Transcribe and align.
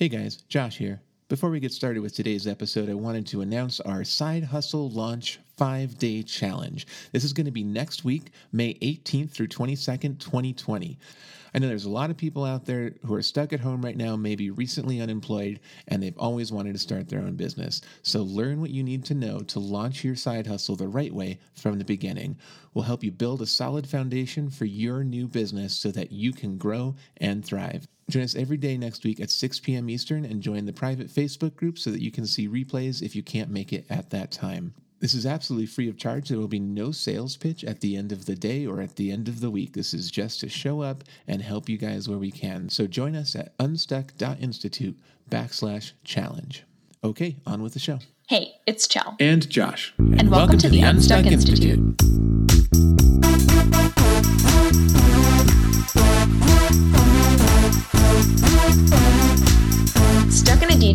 Hey 0.00 0.08
guys, 0.08 0.36
Josh 0.48 0.78
here. 0.78 1.02
Before 1.28 1.50
we 1.50 1.60
get 1.60 1.74
started 1.74 2.00
with 2.00 2.14
today's 2.14 2.46
episode, 2.46 2.88
I 2.88 2.94
wanted 2.94 3.26
to 3.26 3.42
announce 3.42 3.80
our 3.80 4.02
Side 4.02 4.42
Hustle 4.44 4.88
Launch 4.88 5.38
5 5.58 5.98
Day 5.98 6.22
Challenge. 6.22 6.86
This 7.12 7.22
is 7.22 7.34
going 7.34 7.44
to 7.44 7.52
be 7.52 7.64
next 7.64 8.02
week, 8.02 8.30
May 8.50 8.72
18th 8.76 9.32
through 9.32 9.48
22nd, 9.48 10.18
2020. 10.18 10.98
I 11.52 11.58
know 11.58 11.68
there's 11.68 11.84
a 11.84 11.90
lot 11.90 12.08
of 12.08 12.16
people 12.16 12.46
out 12.46 12.64
there 12.64 12.92
who 13.04 13.12
are 13.14 13.20
stuck 13.20 13.52
at 13.52 13.60
home 13.60 13.84
right 13.84 13.96
now, 13.96 14.16
maybe 14.16 14.50
recently 14.50 15.02
unemployed, 15.02 15.60
and 15.88 16.02
they've 16.02 16.16
always 16.16 16.50
wanted 16.50 16.72
to 16.72 16.78
start 16.78 17.10
their 17.10 17.20
own 17.20 17.34
business. 17.34 17.82
So 18.00 18.22
learn 18.22 18.62
what 18.62 18.70
you 18.70 18.82
need 18.82 19.04
to 19.04 19.14
know 19.14 19.40
to 19.40 19.58
launch 19.60 20.02
your 20.02 20.16
side 20.16 20.46
hustle 20.46 20.76
the 20.76 20.88
right 20.88 21.12
way 21.12 21.40
from 21.52 21.76
the 21.76 21.84
beginning. 21.84 22.38
We'll 22.72 22.84
help 22.84 23.04
you 23.04 23.10
build 23.10 23.42
a 23.42 23.46
solid 23.46 23.86
foundation 23.86 24.48
for 24.48 24.64
your 24.64 25.04
new 25.04 25.28
business 25.28 25.74
so 25.74 25.90
that 25.90 26.10
you 26.10 26.32
can 26.32 26.56
grow 26.56 26.94
and 27.18 27.44
thrive. 27.44 27.86
Join 28.10 28.24
us 28.24 28.34
every 28.34 28.56
day 28.56 28.76
next 28.76 29.04
week 29.04 29.20
at 29.20 29.30
6 29.30 29.60
p.m. 29.60 29.88
Eastern 29.88 30.24
and 30.24 30.42
join 30.42 30.66
the 30.66 30.72
private 30.72 31.06
Facebook 31.06 31.54
group 31.54 31.78
so 31.78 31.92
that 31.92 32.02
you 32.02 32.10
can 32.10 32.26
see 32.26 32.48
replays 32.48 33.02
if 33.02 33.14
you 33.14 33.22
can't 33.22 33.50
make 33.50 33.72
it 33.72 33.86
at 33.88 34.10
that 34.10 34.32
time. 34.32 34.74
This 34.98 35.14
is 35.14 35.24
absolutely 35.24 35.66
free 35.66 35.88
of 35.88 35.96
charge. 35.96 36.28
There 36.28 36.38
will 36.38 36.48
be 36.48 36.58
no 36.58 36.90
sales 36.90 37.36
pitch 37.36 37.62
at 37.62 37.80
the 37.80 37.96
end 37.96 38.10
of 38.10 38.26
the 38.26 38.34
day 38.34 38.66
or 38.66 38.80
at 38.80 38.96
the 38.96 39.12
end 39.12 39.28
of 39.28 39.40
the 39.40 39.48
week. 39.48 39.74
This 39.74 39.94
is 39.94 40.10
just 40.10 40.40
to 40.40 40.48
show 40.48 40.82
up 40.82 41.04
and 41.28 41.40
help 41.40 41.68
you 41.68 41.78
guys 41.78 42.08
where 42.08 42.18
we 42.18 42.32
can. 42.32 42.68
So 42.68 42.88
join 42.88 43.14
us 43.14 43.36
at 43.36 43.54
unstuck.institute 43.60 44.96
backslash 45.30 45.92
challenge. 46.02 46.64
Okay, 47.04 47.36
on 47.46 47.62
with 47.62 47.74
the 47.74 47.78
show. 47.78 48.00
Hey, 48.28 48.56
it's 48.66 48.88
Chell. 48.88 49.16
And 49.20 49.48
Josh. 49.48 49.94
And, 49.98 50.10
welcome, 50.10 50.30
welcome, 50.30 50.58
to, 50.58 50.66
to 50.66 50.70
the, 50.70 50.80
the 50.80 50.86
Unstuck, 50.86 51.24
Unstuck 51.24 51.32
Institute. 51.32 52.00
Stuck 54.80 54.99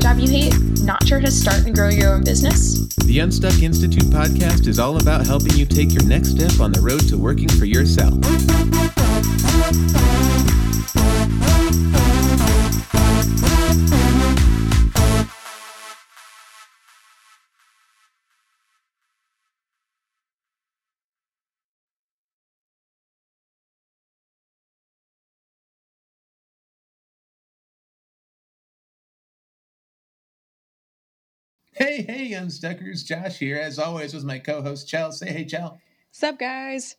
job 0.06 0.20
you 0.20 0.30
hate? 0.30 0.54
Not 0.84 1.08
sure 1.08 1.18
how 1.18 1.26
to 1.26 1.32
start 1.32 1.66
and 1.66 1.74
grow 1.74 1.90
your 1.90 2.14
own 2.14 2.24
business? 2.24 2.86
The 3.06 3.18
Unstuck 3.18 3.64
Institute 3.64 4.04
podcast 4.04 4.68
is 4.68 4.78
all 4.78 5.02
about 5.02 5.26
helping 5.26 5.56
you 5.56 5.66
take 5.66 5.94
your 5.94 6.04
next 6.04 6.30
step 6.30 6.60
on 6.60 6.72
the 6.72 6.80
road 6.80 7.08
to 7.10 7.18
working 7.18 7.50
for 7.50 7.66
yourself. 7.66 8.14
Hey, 31.78 32.04
hey, 32.04 32.30
Unstuckers. 32.32 33.04
Josh 33.04 33.38
here, 33.38 33.58
as 33.58 33.78
always, 33.78 34.14
with 34.14 34.24
my 34.24 34.40
co 34.40 34.62
host, 34.62 34.88
Chell. 34.88 35.12
Say 35.12 35.34
hey, 35.34 35.44
Chell. 35.44 35.78
Sup, 36.10 36.40
guys? 36.40 36.96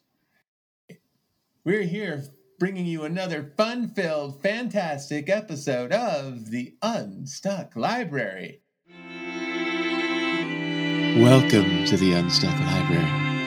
We're 1.65 1.85
here 1.85 2.23
bringing 2.59 2.85
you 2.85 3.05
another 3.05 3.55
fun 3.57 3.89
filled, 3.89 4.43
fantastic 4.43 5.31
episode 5.31 5.93
of 5.93 6.51
the 6.51 6.75
Unstuck 6.83 7.75
Library. 7.75 8.61
Welcome 11.23 11.87
to 11.87 11.97
the 11.97 12.13
Unstuck 12.13 12.61
Library. 12.61 13.41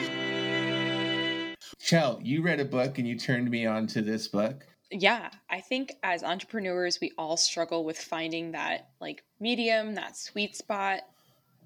Chell, 1.78 2.18
you 2.24 2.42
read 2.42 2.58
a 2.58 2.64
book 2.64 2.98
and 2.98 3.06
you 3.06 3.16
turned 3.16 3.48
me 3.48 3.66
on 3.66 3.86
to 3.86 4.02
this 4.02 4.26
book. 4.26 4.66
Yeah, 4.90 5.30
I 5.48 5.60
think 5.60 5.92
as 6.02 6.24
entrepreneurs, 6.24 6.98
we 7.00 7.12
all 7.16 7.36
struggle 7.36 7.84
with 7.84 8.00
finding 8.00 8.50
that 8.50 8.88
like 9.00 9.22
medium, 9.38 9.94
that 9.94 10.16
sweet 10.16 10.56
spot 10.56 11.02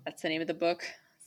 that's 0.05 0.23
the 0.23 0.29
name 0.29 0.41
of 0.41 0.47
the 0.47 0.55
book. 0.55 0.85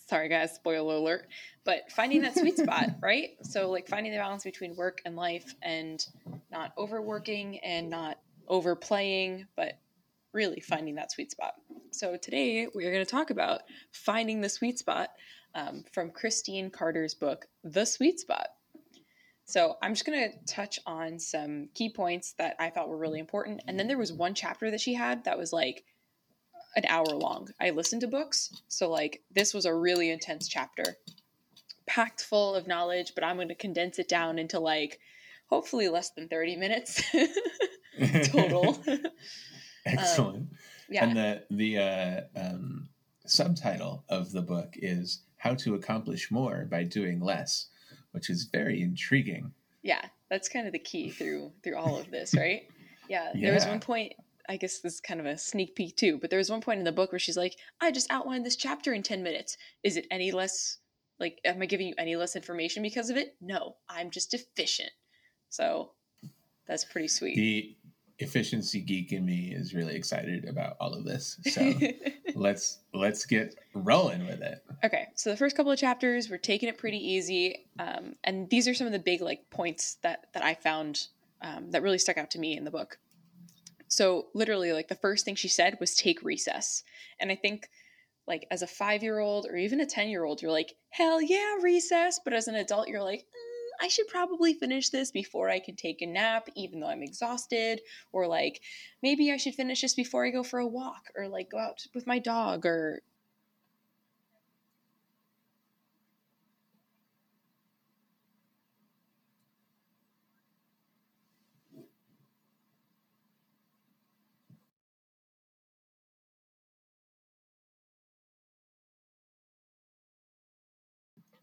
Sorry, 0.08 0.30
guys, 0.30 0.56
spoiler 0.56 0.96
alert. 0.96 1.28
But 1.66 1.92
finding 1.92 2.22
that 2.22 2.38
sweet 2.38 2.58
spot, 2.58 2.92
right? 3.02 3.32
So, 3.42 3.70
like 3.70 3.88
finding 3.88 4.14
the 4.14 4.20
balance 4.20 4.44
between 4.44 4.76
work 4.76 5.02
and 5.06 5.16
life 5.16 5.54
and 5.62 6.06
not 6.52 6.72
overworking 6.78 7.60
and 7.60 7.90
not 7.90 8.18
overplaying, 8.48 9.48
but 9.56 9.74
really 10.34 10.62
finding 10.62 10.96
that 10.96 11.12
sweet 11.12 11.32
spot. 11.32 11.54
So, 11.92 12.16
today 12.16 12.68
we 12.74 12.86
are 12.86 12.92
going 12.92 13.06
to 13.06 13.12
talk 13.12 13.32
about 13.32 13.62
finding 13.92 14.40
the 14.40 14.50
sweet 14.50 14.80
spot 14.80 15.10
um, 15.56 15.84
from 15.92 16.12
Christine 16.12 16.70
Carter's 16.70 17.16
book, 17.16 17.46
The 17.64 17.86
Sweet 17.86 18.20
Spot. 18.20 18.48
So, 19.44 19.76
I'm 19.82 19.94
just 19.94 20.06
going 20.06 20.32
to 20.32 20.54
touch 20.54 20.80
on 20.86 21.20
some 21.20 21.68
key 21.74 21.92
points 21.92 22.34
that 22.38 22.56
I 22.60 22.70
thought 22.70 22.88
were 22.88 22.98
really 22.98 23.20
important. 23.20 23.62
And 23.68 23.78
then 23.78 23.88
there 23.88 23.98
was 23.98 24.14
one 24.14 24.36
chapter 24.36 24.72
that 24.72 24.80
she 24.80 24.94
had 24.94 25.26
that 25.26 25.38
was 25.38 25.52
like, 25.52 25.84
an 26.78 26.86
hour 26.88 27.06
long. 27.08 27.50
I 27.60 27.72
listened 27.72 28.02
to 28.02 28.08
books, 28.08 28.54
so 28.68 28.90
like 28.90 29.24
this 29.34 29.54
was 29.54 29.66
a 29.66 29.74
really 29.74 30.12
intense 30.12 30.48
chapter, 30.48 30.96
packed 31.88 32.22
full 32.22 32.54
of 32.54 32.68
knowledge, 32.68 33.14
but 33.16 33.24
I'm 33.24 33.38
going 33.38 33.48
to 33.48 33.56
condense 33.56 33.98
it 33.98 34.08
down 34.08 34.38
into 34.38 34.60
like 34.60 35.00
hopefully 35.48 35.90
less 35.90 36.12
than 36.12 36.28
30 36.28 36.56
minutes 36.56 37.02
total. 38.32 38.82
Excellent. 39.86 40.38
Um, 40.38 40.50
yeah. 40.90 41.04
And 41.04 41.18
the 41.18 41.44
the 41.50 41.78
uh, 41.80 42.22
um, 42.40 42.90
subtitle 43.26 44.04
of 44.08 44.32
the 44.32 44.44
book 44.44 44.76
is 44.76 45.22
"How 45.38 45.56
to 45.56 45.74
Accomplish 45.74 46.30
More 46.30 46.68
by 46.70 46.84
Doing 46.84 47.20
Less," 47.20 47.68
which 48.12 48.30
is 48.30 48.44
very 48.44 48.82
intriguing. 48.84 49.52
Yeah, 49.82 50.06
that's 50.30 50.48
kind 50.48 50.68
of 50.68 50.74
the 50.74 50.80
key 50.80 51.10
through 51.10 51.54
through 51.64 51.76
all 51.76 51.98
of 51.98 52.12
this, 52.12 52.36
right? 52.36 52.68
Yeah, 53.10 53.32
yeah. 53.34 53.48
there 53.48 53.54
was 53.54 53.66
one 53.66 53.80
point 53.80 54.14
I 54.50 54.58
guess 54.58 54.80
this 54.80 54.96
is 54.96 55.02
kind 55.02 55.20
of 55.20 55.26
a 55.26 55.38
sneak 55.38 55.76
peek 55.76 55.96
too, 55.98 56.18
but 56.20 56.30
there 56.30 56.40
was 56.40 56.50
one 56.50 56.62
point 56.62 56.80
in 56.80 56.86
the 56.86 56.92
book 56.92 57.12
where 57.12 57.20
she's 57.20 57.38
like, 57.38 57.58
I 57.82 57.92
just 57.92 58.10
outlined 58.10 58.46
this 58.46 58.56
chapter 58.56 58.94
in 58.94 59.04
10 59.04 59.24
minutes. 59.24 59.58
Is 59.84 59.98
it 59.98 60.08
any 60.10 60.32
less, 60.32 60.78
like, 61.20 61.40
am 61.46 61.62
I 61.62 61.66
giving 61.66 61.88
you 61.88 61.96
any 61.98 62.16
less 62.16 62.36
information 62.36 62.84
because 62.84 63.10
of 63.10 63.18
it? 63.18 63.36
No, 63.42 63.76
I'm 63.90 64.10
just 64.10 64.34
efficient. 64.34 64.92
So 65.50 65.92
that's 66.68 66.86
pretty 66.86 67.08
sweet. 67.08 67.36
The 67.36 67.76
efficiency 68.20 68.82
geek 68.82 69.12
in 69.12 69.26
me 69.26 69.54
is 69.54 69.74
really 69.74 69.96
excited 69.96 70.46
about 70.46 70.76
all 70.80 70.94
of 70.94 71.06
this. 71.06 71.40
So 71.48 71.74
let's 72.36 72.80
let's 72.94 73.26
get 73.26 73.56
rolling 73.74 74.26
with 74.28 74.42
it. 74.42 74.64
Okay, 74.84 75.08
so 75.16 75.32
the 75.32 75.38
first 75.38 75.56
couple 75.56 75.72
of 75.72 75.80
chapters 75.80 76.30
we're 76.30 76.38
taking 76.38 76.70
it 76.70 76.78
pretty 76.78 76.98
easy, 76.98 77.66
um, 77.80 78.16
and 78.24 78.50
these 78.50 78.68
are 78.68 78.74
some 78.76 78.86
of 78.86 78.94
the 78.94 79.00
big 79.00 79.22
like 79.22 79.50
points 79.50 79.98
that 80.04 80.28
that 80.34 80.44
I 80.44 80.54
found 80.54 81.08
um, 81.42 81.72
that 81.72 81.82
really 81.82 81.98
stuck 81.98 82.18
out 82.18 82.32
to 82.32 82.40
me 82.40 82.56
in 82.56 82.64
the 82.64 82.72
book. 82.72 83.00
So 83.88 84.28
literally 84.34 84.74
like 84.74 84.88
the 84.88 84.96
first 84.96 85.26
thing 85.26 85.36
she 85.36 85.48
said 85.48 85.78
was 85.80 85.96
take 85.96 86.24
recess. 86.24 86.84
And 87.20 87.32
I 87.32 87.36
think 87.36 87.70
like 88.28 88.46
as 88.52 88.62
a 88.62 88.68
5-year-old 88.68 89.46
or 89.46 89.56
even 89.56 89.80
a 89.82 89.86
10-year-old 89.86 90.42
you're 90.42 90.52
like, 90.52 90.76
"Hell 90.90 91.22
yeah, 91.22 91.56
recess." 91.62 92.20
But 92.24 92.34
as 92.34 92.48
an 92.48 92.56
adult 92.56 92.88
you're 92.88 93.04
like, 93.04 93.22
mm, 93.22 93.68
I 93.80 93.88
should 93.88 94.08
probably 94.08 94.54
finish 94.54 94.90
this 94.90 95.12
before 95.12 95.50
I 95.50 95.60
can 95.60 95.76
take 95.76 96.02
a 96.02 96.08
nap, 96.08 96.48
even 96.56 96.80
though 96.80 96.88
I'm 96.88 97.04
exhausted. 97.04 97.80
Or 98.12 98.28
like, 98.28 98.62
maybe 99.02 99.32
I 99.32 99.38
should 99.38 99.56
finish 99.56 99.82
this 99.82 99.94
before 99.94 100.26
I 100.26 100.32
go 100.32 100.44
for 100.44 100.60
a 100.60 100.68
walk, 100.68 101.04
or 101.16 101.28
like 101.28 101.52
go 101.52 101.60
out 101.60 101.86
with 101.94 102.08
my 102.08 102.20
dog, 102.20 102.66
or 102.66 103.02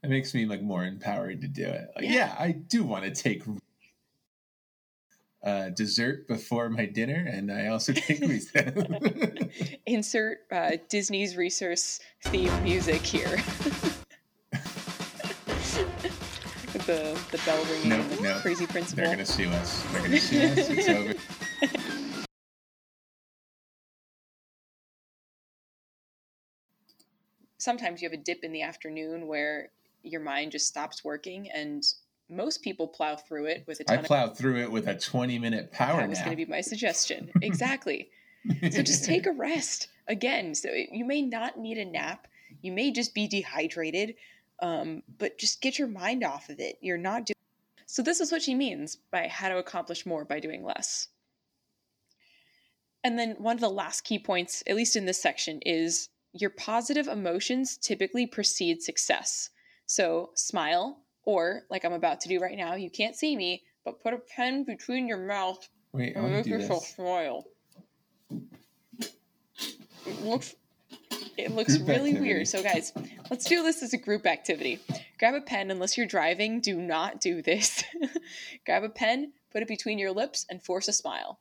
it 0.04 0.10
makes 0.10 0.34
me 0.34 0.44
like 0.44 0.60
more 0.62 0.84
empowered 0.84 1.41
to 1.41 1.48
do 1.48 1.65
it. 1.65 1.88
Like, 1.97 2.04
yeah. 2.04 2.10
yeah, 2.12 2.37
I 2.38 2.53
do 2.53 2.84
want 2.84 3.04
to 3.04 3.10
take 3.10 3.42
uh, 5.42 5.70
dessert 5.70 6.28
before 6.28 6.69
my 6.69 6.84
dinner, 6.84 7.26
and 7.26 7.50
I 7.50 7.69
also 7.69 7.93
take 7.96 8.20
Insert 9.87 10.40
uh, 10.52 10.73
Disney's 10.90 11.38
Recess 11.38 12.00
theme 12.25 12.62
music 12.62 13.00
here. 13.00 13.31
the 16.84 17.19
the 17.31 17.40
bell 17.46 17.64
ringing, 17.64 17.88
nope, 17.88 18.08
the 18.11 18.23
nope. 18.23 18.43
crazy 18.43 18.67
principal. 18.67 19.05
They're 19.05 19.14
gonna 19.14 19.25
sue 19.25 19.49
us. 19.49 19.82
They're 19.90 20.02
gonna 20.02 20.20
sue 20.20 20.43
us. 20.43 20.69
It's 20.69 20.88
over. 20.88 21.14
Sometimes 27.56 28.02
you 28.02 28.11
have 28.11 28.19
a 28.19 28.23
dip 28.23 28.44
in 28.44 28.52
the 28.52 28.61
afternoon 28.61 29.26
where 29.26 29.70
your 30.04 30.20
mind 30.20 30.52
just 30.52 30.66
stops 30.66 31.04
working 31.04 31.50
and 31.50 31.82
most 32.30 32.62
people 32.62 32.88
plow 32.88 33.16
through 33.16 33.46
it 33.46 33.64
with 33.66 33.80
a 33.80 33.84
ton 33.84 33.98
I 33.98 34.02
plow 34.02 34.24
of, 34.26 34.36
through 34.36 34.58
it 34.58 34.70
with 34.70 34.86
a 34.88 34.98
20 34.98 35.38
minute 35.38 35.72
power 35.72 36.00
That 36.00 36.08
was 36.08 36.18
going 36.18 36.30
to 36.30 36.36
be 36.36 36.46
my 36.46 36.60
suggestion. 36.62 37.30
exactly. 37.42 38.10
so 38.70 38.82
just 38.82 39.04
take 39.06 39.26
a 39.26 39.32
rest. 39.32 39.88
Again, 40.08 40.54
so 40.54 40.68
you 40.70 41.04
may 41.04 41.22
not 41.22 41.58
need 41.58 41.78
a 41.78 41.84
nap. 41.84 42.28
You 42.62 42.72
may 42.72 42.92
just 42.92 43.14
be 43.14 43.26
dehydrated, 43.26 44.14
um, 44.60 45.02
but 45.18 45.38
just 45.38 45.60
get 45.60 45.78
your 45.78 45.88
mind 45.88 46.24
off 46.24 46.48
of 46.48 46.60
it. 46.60 46.78
You're 46.80 46.98
not 46.98 47.26
doing. 47.26 47.34
So 47.86 48.02
this 48.02 48.20
is 48.20 48.32
what 48.32 48.42
she 48.42 48.54
means 48.54 48.96
by 49.10 49.28
how 49.28 49.48
to 49.48 49.58
accomplish 49.58 50.04
more 50.06 50.24
by 50.24 50.40
doing 50.40 50.64
less. 50.64 51.08
And 53.02 53.18
then 53.18 53.36
one 53.38 53.54
of 53.54 53.60
the 53.60 53.68
last 53.68 54.02
key 54.02 54.18
points, 54.18 54.62
at 54.66 54.76
least 54.76 54.96
in 54.96 55.04
this 55.04 55.20
section, 55.20 55.60
is 55.64 56.08
your 56.32 56.50
positive 56.50 57.06
emotions 57.06 57.76
typically 57.76 58.26
precede 58.26 58.82
success. 58.82 59.50
So 59.86 60.31
smile, 60.34 60.98
or 61.25 61.62
like 61.70 61.84
I'm 61.84 61.92
about 61.92 62.20
to 62.22 62.28
do 62.28 62.40
right 62.40 62.56
now, 62.56 62.75
you 62.75 62.90
can't 62.90 63.16
see 63.16 63.36
me, 63.36 63.62
but 63.84 64.02
put 64.02 64.14
a 64.14 64.19
pen 64.19 64.64
between 64.64 65.06
your 65.06 65.19
mouth 65.26 65.66
Wait, 65.92 66.16
and 66.16 66.31
make 66.31 66.46
yourself 66.46 66.82
this. 66.82 66.94
smile. 66.94 67.44
It 70.06 70.22
looks 70.22 70.54
it 71.36 71.50
looks 71.52 71.76
Group 71.76 71.88
really 71.88 72.10
activity. 72.10 72.20
weird. 72.34 72.48
So 72.48 72.62
guys, 72.62 72.92
let's 73.31 73.44
do 73.46 73.62
this 73.62 73.82
as 73.82 73.92
a 73.92 73.98
group 73.98 74.26
activity. 74.26 74.78
Grab 75.19 75.34
a 75.34 75.40
pen 75.40 75.70
unless 75.70 75.96
you're 75.96 76.06
driving, 76.06 76.60
do 76.60 76.80
not 76.80 77.20
do 77.20 77.42
this. 77.42 77.82
Grab 78.66 78.84
a 78.84 78.88
pen, 78.88 79.32
put 79.52 79.62
it 79.62 79.69
between 79.69 79.98
your 79.98 80.12
lips 80.12 80.46
and 80.50 80.62
force 80.62 80.88
a 80.88 80.92
smile. 80.92 81.38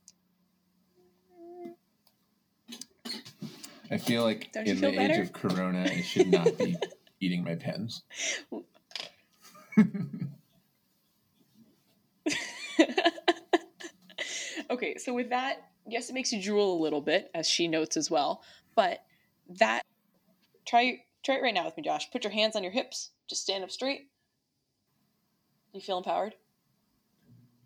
I 3.92 3.98
feel 3.98 4.24
like 4.24 4.51
Don't 4.54 4.68
in 4.68 4.78
feel 4.78 4.92
the 4.92 4.98
better? 4.98 5.13
age 5.13 5.19
of 5.19 5.34
Corona, 5.34 5.84
it 5.84 6.04
should 6.04 6.28
not 6.31 6.57
be 6.57 6.75
eating 7.24 7.44
my 7.44 7.56
pens. 7.56 8.04
okay, 14.70 14.98
so 14.98 15.14
with 15.14 15.30
that, 15.30 15.70
yes, 15.88 16.10
it 16.10 16.14
makes 16.14 16.31
you 16.31 16.42
drool 16.42 16.80
a 16.80 16.81
little 16.81 17.02
bit, 17.02 17.30
as 17.34 17.48
she 17.48 17.68
notes 17.68 17.98
as 17.98 18.10
well. 18.12 18.44
But 18.75 19.04
that 19.60 19.84
try 20.66 21.04
try 21.24 21.36
it 21.36 21.42
right 21.42 21.54
now 21.54 21.66
with 21.66 21.78
me, 21.78 21.84
Josh. 21.84 22.10
Put 22.12 22.24
your 22.24 22.34
hands 22.34 22.56
on 22.56 22.64
your 22.64 22.72
hips. 22.72 23.12
Just 23.28 23.44
stand 23.44 23.64
up 23.64 23.72
straight. 23.72 24.10
You 25.74 25.81
feel 25.81 25.98
empowered? 25.98 26.36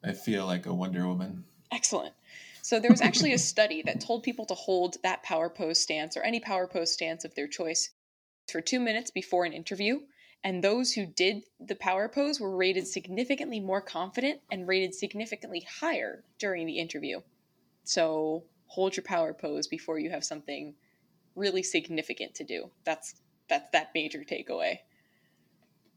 I 0.04 0.14
feel 0.14 0.46
like 0.46 0.66
a 0.66 0.74
Wonder 0.74 1.06
Woman. 1.08 1.44
Excellent. 1.72 2.14
So 2.62 2.80
there 2.80 2.92
was 2.92 3.02
actually 3.02 3.34
a 3.34 3.38
study 3.38 3.82
that 3.84 4.02
told 4.02 4.24
people 4.24 4.46
to 4.46 4.54
hold 4.54 4.98
that 5.04 5.24
power 5.24 5.50
pose 5.50 5.80
stance 5.80 6.16
or 6.16 6.22
any 6.22 6.40
power 6.40 6.68
pose 6.68 6.92
stance 6.92 7.26
of 7.26 7.34
their 7.36 7.48
choice 7.48 7.92
for 8.48 8.62
two 8.62 8.80
minutes 8.80 9.12
before 9.12 9.46
an 9.46 9.54
interview. 9.54 10.00
And 10.44 10.64
those 10.64 10.94
who 10.94 11.06
did 11.06 11.44
the 11.60 11.76
power 11.76 12.08
pose 12.08 12.40
were 12.40 12.56
rated 12.56 12.88
significantly 12.88 13.60
more 13.60 13.82
confident 13.82 14.40
and 14.52 14.68
rated 14.68 14.94
significantly 14.94 15.68
higher 15.80 16.24
during 16.40 16.66
the 16.66 16.78
interview. 16.78 17.22
So 17.84 18.44
hold 18.68 18.96
your 18.96 19.04
power 19.04 19.34
pose 19.34 19.68
before 19.68 20.00
you 20.00 20.10
have 20.12 20.24
something 20.24 20.76
really 21.36 21.64
significant 21.64 22.36
to 22.36 22.44
do. 22.44 22.70
That's 22.84 23.16
that's 23.50 23.72
that 23.72 23.92
major 23.96 24.24
takeaway. 24.24 24.80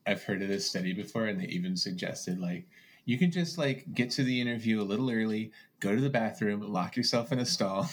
I've 0.06 0.22
heard 0.22 0.42
of 0.42 0.48
this 0.48 0.66
study 0.66 0.92
before, 0.92 1.26
and 1.26 1.40
they 1.40 1.46
even 1.46 1.76
suggested 1.76 2.38
like 2.38 2.66
you 3.04 3.18
can 3.18 3.30
just 3.30 3.58
like 3.58 3.92
get 3.92 4.10
to 4.12 4.24
the 4.24 4.40
interview 4.40 4.80
a 4.80 4.84
little 4.84 5.10
early, 5.10 5.52
go 5.80 5.94
to 5.94 6.00
the 6.00 6.10
bathroom, 6.10 6.60
lock 6.72 6.96
yourself 6.96 7.32
in 7.32 7.40
a 7.40 7.46
stall, 7.46 7.90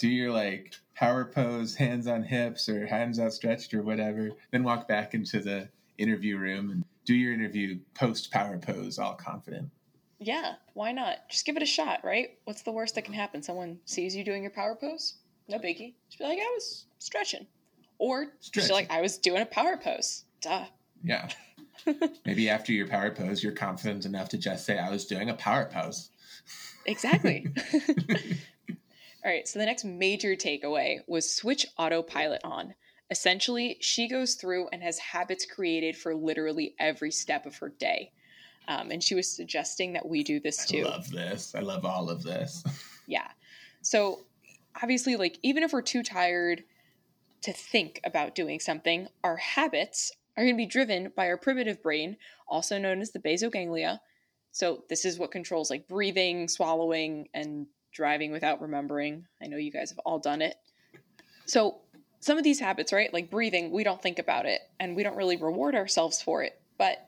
do 0.00 0.08
your 0.08 0.32
like 0.32 0.74
power 0.96 1.24
pose, 1.24 1.76
hands 1.76 2.06
on 2.06 2.22
hips 2.24 2.68
or 2.68 2.86
hands 2.86 3.20
outstretched 3.20 3.72
or 3.74 3.82
whatever, 3.82 4.30
then 4.50 4.64
walk 4.64 4.88
back 4.88 5.14
into 5.14 5.40
the 5.40 5.68
interview 5.98 6.36
room 6.38 6.70
and 6.70 6.84
do 7.04 7.14
your 7.14 7.32
interview 7.32 7.78
post 7.94 8.32
power 8.32 8.58
pose, 8.58 8.98
all 8.98 9.14
confident. 9.14 9.70
Yeah, 10.18 10.54
why 10.74 10.92
not? 10.92 11.28
Just 11.30 11.46
give 11.46 11.56
it 11.56 11.62
a 11.62 11.66
shot, 11.66 12.00
right? 12.02 12.38
What's 12.44 12.62
the 12.62 12.72
worst 12.72 12.94
that 12.96 13.04
can 13.04 13.14
happen? 13.14 13.42
Someone 13.42 13.78
sees 13.84 14.16
you 14.16 14.24
doing 14.24 14.42
your 14.42 14.50
power 14.50 14.74
pose? 14.74 15.14
No 15.48 15.58
biggie. 15.58 15.94
Just 16.08 16.18
be 16.18 16.24
like, 16.24 16.38
I 16.38 16.52
was 16.54 16.86
stretching. 16.98 17.46
Or 17.98 18.26
just 18.40 18.46
Stretching. 18.46 18.74
like, 18.74 18.90
I 18.90 19.00
was 19.00 19.18
doing 19.18 19.42
a 19.42 19.46
power 19.46 19.76
pose. 19.76 20.24
Duh. 20.40 20.64
Yeah. 21.02 21.28
Maybe 22.26 22.48
after 22.48 22.72
your 22.72 22.88
power 22.88 23.10
pose, 23.10 23.42
you're 23.42 23.52
confident 23.52 24.06
enough 24.06 24.30
to 24.30 24.38
just 24.38 24.64
say, 24.64 24.78
I 24.78 24.90
was 24.90 25.06
doing 25.06 25.28
a 25.28 25.34
power 25.34 25.66
pose. 25.70 26.10
Exactly. 26.86 27.46
All 29.24 29.30
right, 29.30 29.46
so 29.46 29.58
the 29.58 29.66
next 29.66 29.84
major 29.84 30.34
takeaway 30.34 31.00
was 31.06 31.30
switch 31.30 31.66
autopilot 31.78 32.40
on. 32.42 32.74
Essentially, 33.10 33.76
she 33.80 34.08
goes 34.08 34.34
through 34.34 34.68
and 34.72 34.82
has 34.82 34.98
habits 34.98 35.44
created 35.44 35.96
for 35.96 36.14
literally 36.14 36.74
every 36.78 37.10
step 37.10 37.44
of 37.44 37.56
her 37.56 37.68
day. 37.68 38.12
Um, 38.68 38.90
and 38.90 39.02
she 39.02 39.14
was 39.14 39.28
suggesting 39.28 39.92
that 39.94 40.08
we 40.08 40.22
do 40.22 40.38
this 40.40 40.64
too. 40.64 40.86
I 40.86 40.90
love 40.90 41.10
this. 41.10 41.54
I 41.54 41.60
love 41.60 41.84
all 41.84 42.08
of 42.10 42.22
this. 42.22 42.64
Yeah. 43.06 43.26
So 43.82 44.20
obviously, 44.80 45.16
like, 45.16 45.38
even 45.42 45.64
if 45.64 45.72
we're 45.72 45.82
too 45.82 46.04
tired 46.04 46.62
to 47.42 47.52
think 47.52 48.00
about 48.04 48.36
doing 48.36 48.60
something, 48.60 49.08
our 49.24 49.36
habits 49.36 50.12
are 50.36 50.44
going 50.44 50.54
to 50.54 50.56
be 50.56 50.66
driven 50.66 51.12
by 51.16 51.26
our 51.26 51.36
primitive 51.36 51.82
brain, 51.82 52.16
also 52.46 52.78
known 52.78 53.00
as 53.00 53.10
the 53.10 53.18
basal 53.18 53.50
ganglia. 53.50 54.00
So 54.52 54.84
this 54.88 55.04
is 55.04 55.18
what 55.18 55.32
controls 55.32 55.70
like 55.70 55.88
breathing, 55.88 56.46
swallowing, 56.46 57.26
and 57.34 57.66
driving 57.92 58.32
without 58.32 58.60
remembering. 58.60 59.26
I 59.42 59.46
know 59.46 59.56
you 59.56 59.72
guys 59.72 59.90
have 59.90 59.98
all 60.00 60.18
done 60.18 60.42
it. 60.42 60.56
So 61.46 61.80
some 62.20 62.38
of 62.38 62.44
these 62.44 62.60
habits, 62.60 62.92
right, 62.92 63.12
like 63.12 63.30
breathing, 63.30 63.70
we 63.70 63.84
don't 63.84 64.00
think 64.00 64.18
about 64.18 64.46
it 64.46 64.60
and 64.78 64.94
we 64.94 65.02
don't 65.02 65.16
really 65.16 65.36
reward 65.36 65.74
ourselves 65.74 66.22
for 66.22 66.42
it. 66.42 66.60
But 66.78 66.98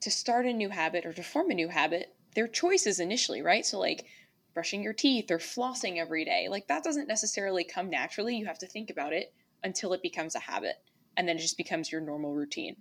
to 0.00 0.10
start 0.10 0.46
a 0.46 0.52
new 0.52 0.68
habit 0.68 1.06
or 1.06 1.12
to 1.12 1.22
form 1.22 1.50
a 1.50 1.54
new 1.54 1.68
habit, 1.68 2.14
they're 2.34 2.48
choices 2.48 3.00
initially, 3.00 3.42
right? 3.42 3.64
So 3.64 3.78
like 3.78 4.06
brushing 4.54 4.82
your 4.82 4.92
teeth 4.92 5.30
or 5.30 5.38
flossing 5.38 5.98
every 5.98 6.24
day. 6.24 6.48
Like 6.50 6.68
that 6.68 6.84
doesn't 6.84 7.08
necessarily 7.08 7.64
come 7.64 7.90
naturally. 7.90 8.36
You 8.36 8.46
have 8.46 8.58
to 8.58 8.66
think 8.66 8.90
about 8.90 9.12
it 9.12 9.32
until 9.62 9.92
it 9.92 10.02
becomes 10.02 10.34
a 10.34 10.40
habit 10.40 10.76
and 11.16 11.28
then 11.28 11.36
it 11.36 11.40
just 11.40 11.56
becomes 11.56 11.90
your 11.90 12.00
normal 12.00 12.32
routine. 12.32 12.76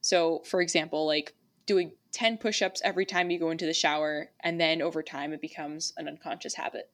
So, 0.00 0.40
for 0.46 0.60
example, 0.60 1.06
like 1.06 1.34
doing 1.70 1.92
10 2.10 2.38
push 2.38 2.62
ups 2.62 2.82
every 2.84 3.06
time 3.06 3.30
you 3.30 3.38
go 3.38 3.52
into 3.52 3.64
the 3.64 3.72
shower, 3.72 4.28
and 4.40 4.60
then 4.60 4.82
over 4.82 5.04
time 5.04 5.32
it 5.32 5.40
becomes 5.40 5.92
an 5.96 6.08
unconscious 6.08 6.54
habit, 6.54 6.90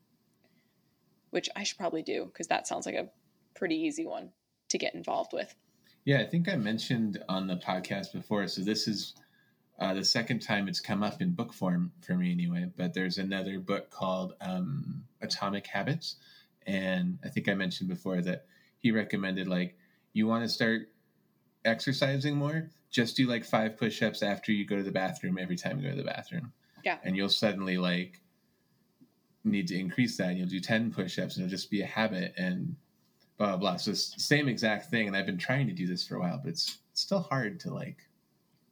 which 1.30 1.48
I 1.56 1.62
should 1.62 1.78
probably 1.78 2.02
do 2.02 2.26
because 2.26 2.48
that 2.48 2.66
sounds 2.66 2.84
like 2.84 2.94
a 2.94 3.08
pretty 3.54 3.76
easy 3.76 4.06
one 4.06 4.32
to 4.68 4.76
get 4.76 4.94
involved 4.94 5.32
with. 5.32 5.54
Yeah, 6.04 6.20
I 6.20 6.26
think 6.26 6.46
I 6.46 6.56
mentioned 6.56 7.24
on 7.26 7.46
the 7.46 7.56
podcast 7.56 8.12
before. 8.12 8.46
So 8.48 8.60
this 8.60 8.86
is 8.86 9.14
uh, 9.78 9.94
the 9.94 10.04
second 10.04 10.40
time 10.40 10.68
it's 10.68 10.80
come 10.80 11.02
up 11.02 11.22
in 11.22 11.30
book 11.30 11.54
form 11.54 11.90
for 12.02 12.12
me, 12.12 12.30
anyway. 12.30 12.70
But 12.76 12.92
there's 12.92 13.16
another 13.16 13.58
book 13.58 13.88
called 13.88 14.34
um, 14.42 15.04
Atomic 15.22 15.66
Habits, 15.68 16.16
and 16.66 17.18
I 17.24 17.30
think 17.30 17.48
I 17.48 17.54
mentioned 17.54 17.88
before 17.88 18.20
that 18.20 18.44
he 18.78 18.90
recommended 18.90 19.48
like 19.48 19.78
you 20.12 20.26
want 20.26 20.44
to 20.44 20.50
start 20.50 20.90
exercising 21.64 22.36
more, 22.36 22.68
just 22.96 23.14
do 23.14 23.26
like 23.26 23.44
five 23.44 23.76
push-ups 23.76 24.22
after 24.22 24.52
you 24.52 24.64
go 24.64 24.76
to 24.76 24.82
the 24.82 24.90
bathroom 24.90 25.36
every 25.38 25.54
time 25.54 25.78
you 25.78 25.84
go 25.84 25.90
to 25.90 26.02
the 26.02 26.08
bathroom. 26.08 26.52
Yeah. 26.82 26.98
and 27.02 27.16
you'll 27.16 27.28
suddenly 27.28 27.78
like 27.78 28.20
need 29.44 29.66
to 29.68 29.78
increase 29.78 30.16
that. 30.16 30.28
And 30.28 30.38
you'll 30.38 30.48
do 30.48 30.60
ten 30.60 30.90
push-ups, 30.90 31.36
and 31.36 31.44
it'll 31.44 31.50
just 31.50 31.70
be 31.70 31.82
a 31.82 31.86
habit 31.86 32.32
and 32.38 32.74
blah 33.36 33.48
blah 33.48 33.56
blah. 33.56 33.76
So 33.76 33.90
it's 33.90 34.14
the 34.14 34.20
same 34.20 34.48
exact 34.48 34.90
thing, 34.90 35.06
and 35.06 35.16
I've 35.16 35.26
been 35.26 35.36
trying 35.36 35.66
to 35.66 35.72
do 35.74 35.86
this 35.86 36.06
for 36.06 36.16
a 36.16 36.20
while, 36.20 36.40
but 36.42 36.50
it's, 36.50 36.78
it's 36.90 37.02
still 37.02 37.20
hard 37.20 37.60
to 37.60 37.74
like 37.74 37.98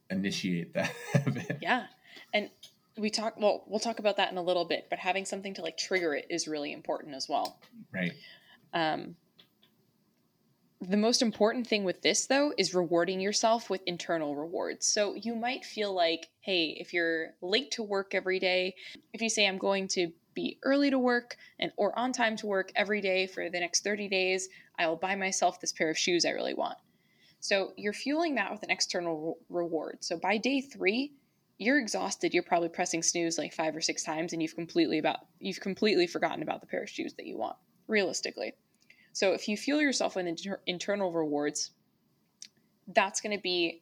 initiate 0.09 0.73
that 0.73 0.91
habit. 1.13 1.59
Yeah. 1.61 1.85
And 2.33 2.49
we 2.97 3.09
talk, 3.09 3.35
well, 3.37 3.63
we'll 3.67 3.79
talk 3.79 3.99
about 3.99 4.17
that 4.17 4.31
in 4.31 4.37
a 4.37 4.41
little 4.41 4.65
bit, 4.65 4.87
but 4.89 4.97
having 4.97 5.25
something 5.25 5.53
to 5.55 5.61
like 5.61 5.77
trigger 5.77 6.15
it 6.15 6.25
is 6.29 6.47
really 6.47 6.71
important 6.71 7.13
as 7.13 7.27
well. 7.29 7.59
Right. 7.93 8.13
Um, 8.73 9.15
the 10.81 10.97
most 10.97 11.21
important 11.21 11.67
thing 11.67 11.83
with 11.83 12.01
this, 12.01 12.27
though, 12.27 12.53
is 12.57 12.73
rewarding 12.73 13.19
yourself 13.19 13.69
with 13.69 13.81
internal 13.85 14.35
rewards. 14.35 14.87
So 14.87 15.15
you 15.15 15.35
might 15.35 15.63
feel 15.63 15.93
like, 15.93 16.27
hey, 16.41 16.75
if 16.79 16.93
you're 16.93 17.33
late 17.41 17.71
to 17.71 17.83
work 17.83 18.13
every 18.13 18.39
day, 18.39 18.75
if 19.13 19.21
you 19.21 19.29
say, 19.29 19.47
I'm 19.47 19.57
going 19.57 19.87
to 19.89 20.11
be 20.33 20.59
early 20.63 20.89
to 20.89 20.99
work 20.99 21.37
and 21.59 21.71
or 21.77 21.97
on 21.97 22.11
time 22.11 22.35
to 22.35 22.45
work 22.45 22.71
every 22.75 23.01
day 23.01 23.25
for 23.25 23.49
the 23.49 23.59
next 23.59 23.83
30 23.83 24.09
days, 24.09 24.49
I 24.77 24.87
will 24.87 24.97
buy 24.97 25.15
myself 25.15 25.61
this 25.61 25.71
pair 25.71 25.89
of 25.89 25.97
shoes 25.97 26.25
I 26.25 26.31
really 26.31 26.53
want. 26.53 26.77
So 27.39 27.71
you're 27.77 27.93
fueling 27.93 28.35
that 28.35 28.51
with 28.51 28.63
an 28.63 28.71
external 28.71 29.37
re- 29.49 29.61
reward. 29.61 29.99
So 30.01 30.17
by 30.17 30.37
day 30.37 30.61
three, 30.61 31.13
you're 31.57 31.79
exhausted. 31.79 32.33
You're 32.33 32.43
probably 32.43 32.69
pressing 32.69 33.01
snooze 33.01 33.37
like 33.37 33.53
five 33.53 33.75
or 33.75 33.81
six 33.81 34.03
times, 34.03 34.33
and 34.33 34.41
you've 34.41 34.55
completely 34.55 34.97
about 34.97 35.19
you've 35.39 35.61
completely 35.61 36.05
forgotten 36.05 36.43
about 36.43 36.59
the 36.59 36.67
pair 36.67 36.83
of 36.83 36.89
shoes 36.89 37.13
that 37.13 37.25
you 37.25 37.37
want. 37.37 37.55
Realistically, 37.87 38.53
so 39.15 39.31
if 39.31 39.47
you 39.47 39.55
fuel 39.55 39.81
yourself 39.81 40.17
with 40.17 40.27
inter- 40.27 40.59
internal 40.67 41.09
rewards, 41.09 41.71
that's 42.89 43.21
going 43.21 43.33
to 43.33 43.41
be 43.41 43.81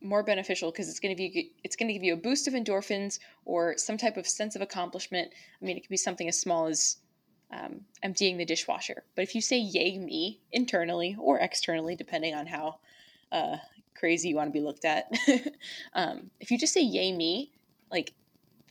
more 0.00 0.22
beneficial 0.22 0.70
because 0.70 0.88
it's 0.88 1.00
going 1.00 1.12
to 1.12 1.16
be 1.16 1.50
it's 1.64 1.74
going 1.74 1.88
to 1.88 1.92
give 1.92 2.04
you 2.04 2.14
a 2.14 2.16
boost 2.16 2.46
of 2.46 2.54
endorphins 2.54 3.18
or 3.46 3.76
some 3.76 3.98
type 3.98 4.16
of 4.16 4.28
sense 4.28 4.54
of 4.54 4.62
accomplishment. 4.62 5.32
I 5.60 5.64
mean, 5.64 5.76
it 5.76 5.80
could 5.80 5.90
be 5.90 5.96
something 5.96 6.28
as 6.28 6.40
small 6.40 6.66
as 6.66 6.98
um, 7.50 7.80
emptying 8.04 8.36
the 8.36 8.44
dishwasher. 8.44 9.02
But 9.16 9.22
if 9.22 9.34
you 9.34 9.40
say 9.40 9.58
"Yay 9.58 9.98
me" 9.98 10.40
internally 10.52 11.16
or 11.18 11.40
externally, 11.40 11.96
depending 11.96 12.36
on 12.36 12.46
how 12.46 12.78
uh, 13.32 13.56
crazy 13.98 14.28
you 14.28 14.36
want 14.36 14.50
to 14.50 14.52
be 14.52 14.64
looked 14.64 14.84
at, 14.84 15.10
um, 15.94 16.30
if 16.38 16.52
you 16.52 16.58
just 16.58 16.72
say 16.72 16.80
"Yay 16.80 17.10
me," 17.10 17.50
like 17.90 18.12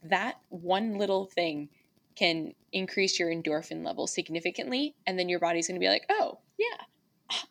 that 0.02 0.40
one 0.48 0.98
little 0.98 1.26
thing 1.26 1.68
can 2.16 2.54
increase 2.72 3.20
your 3.20 3.30
endorphin 3.30 3.86
level 3.86 4.08
significantly 4.08 4.96
and 5.06 5.18
then 5.18 5.30
your 5.30 5.40
body's 5.40 5.68
going 5.68 5.80
to 5.80 5.84
be 5.84 5.90
like 5.90 6.06
oh 6.10 6.40
yeah 6.58 6.86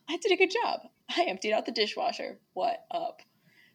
i 0.08 0.16
did 0.16 0.32
a 0.32 0.36
good 0.36 0.50
job. 0.50 0.80
I 1.16 1.24
emptied 1.24 1.52
out 1.52 1.66
the 1.66 1.72
dishwasher. 1.72 2.38
What 2.54 2.84
up? 2.90 3.20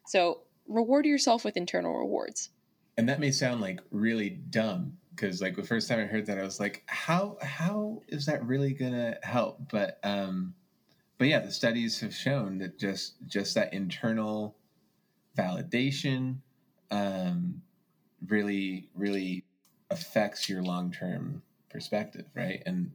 So 0.06 0.41
reward 0.67 1.06
yourself 1.06 1.44
with 1.46 1.58
internal 1.58 1.98
rewards. 1.98 2.50
And 2.98 3.08
that 3.10 3.20
may 3.20 3.32
sound 3.32 3.62
like 3.62 3.79
really 3.91 4.29
dumb, 4.29 4.98
because 5.12 5.41
like 5.41 5.56
the 5.56 5.63
first 5.63 5.88
time 5.88 6.00
I 6.00 6.06
heard 6.06 6.25
that, 6.27 6.39
I 6.39 6.44
was 6.44 6.60
like, 6.60 6.84
how 6.88 7.38
how 7.41 8.01
is 8.08 8.25
that 8.25 8.46
really 8.46 8.74
gonna 8.74 9.17
help? 9.22 9.70
But 9.72 10.00
um, 10.03 10.56
but 11.17 11.27
yeah, 11.27 11.39
the 11.39 11.51
studies 11.51 12.00
have 12.00 12.13
shown 12.13 12.58
that 12.60 12.79
just 12.79 13.15
just 13.27 13.53
that 13.56 13.74
internal 13.74 14.58
validation 15.38 16.38
um, 16.89 17.62
really 18.27 18.89
really 18.96 19.46
affects 20.01 20.48
your 20.50 20.63
long 20.63 20.92
term 20.92 21.42
perspective, 21.70 22.25
right? 22.36 22.62
And 22.66 22.92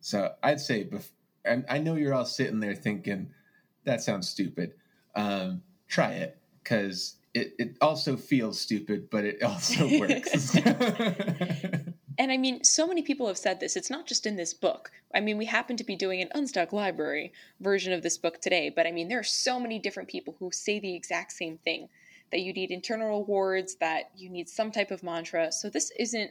so 0.00 0.32
I'd 0.42 0.60
say, 0.60 0.84
bef- 0.84 1.10
and 1.44 1.64
I 1.68 1.78
know 1.78 1.94
you're 1.94 2.14
all 2.14 2.24
sitting 2.24 2.60
there 2.60 2.74
thinking 2.74 3.30
that 3.84 4.02
sounds 4.02 4.28
stupid. 4.28 4.74
Um, 5.14 5.62
try 5.88 6.12
it 6.12 6.38
because 6.62 7.16
it, 7.34 7.54
it 7.58 7.76
also 7.80 8.16
feels 8.16 8.60
stupid, 8.60 9.10
but 9.10 9.24
it 9.24 9.42
also 9.42 9.86
works. 10.00 10.54
and 10.56 12.32
I 12.32 12.36
mean, 12.36 12.64
so 12.64 12.86
many 12.86 13.02
people 13.02 13.26
have 13.26 13.38
said 13.38 13.60
this. 13.60 13.76
It's 13.76 13.90
not 13.90 14.06
just 14.06 14.26
in 14.26 14.36
this 14.36 14.54
book. 14.54 14.90
I 15.14 15.20
mean, 15.20 15.38
we 15.38 15.44
happen 15.44 15.76
to 15.76 15.84
be 15.84 15.96
doing 15.96 16.20
an 16.20 16.30
Unstuck 16.34 16.72
Library 16.72 17.32
version 17.60 17.92
of 17.92 18.02
this 18.02 18.18
book 18.18 18.40
today, 18.40 18.72
but 18.74 18.86
I 18.86 18.92
mean, 18.92 19.08
there 19.08 19.20
are 19.20 19.24
so 19.24 19.60
many 19.60 19.78
different 19.78 20.08
people 20.08 20.34
who 20.38 20.50
say 20.52 20.80
the 20.80 20.94
exact 20.94 21.32
same 21.32 21.58
thing 21.58 21.88
that 22.32 22.40
you 22.40 22.52
need 22.52 22.70
internal 22.70 23.20
rewards, 23.20 23.76
that 23.76 24.10
you 24.16 24.30
need 24.30 24.48
some 24.48 24.72
type 24.72 24.90
of 24.90 25.02
mantra. 25.02 25.52
So 25.52 25.68
this 25.68 25.92
isn't. 25.98 26.30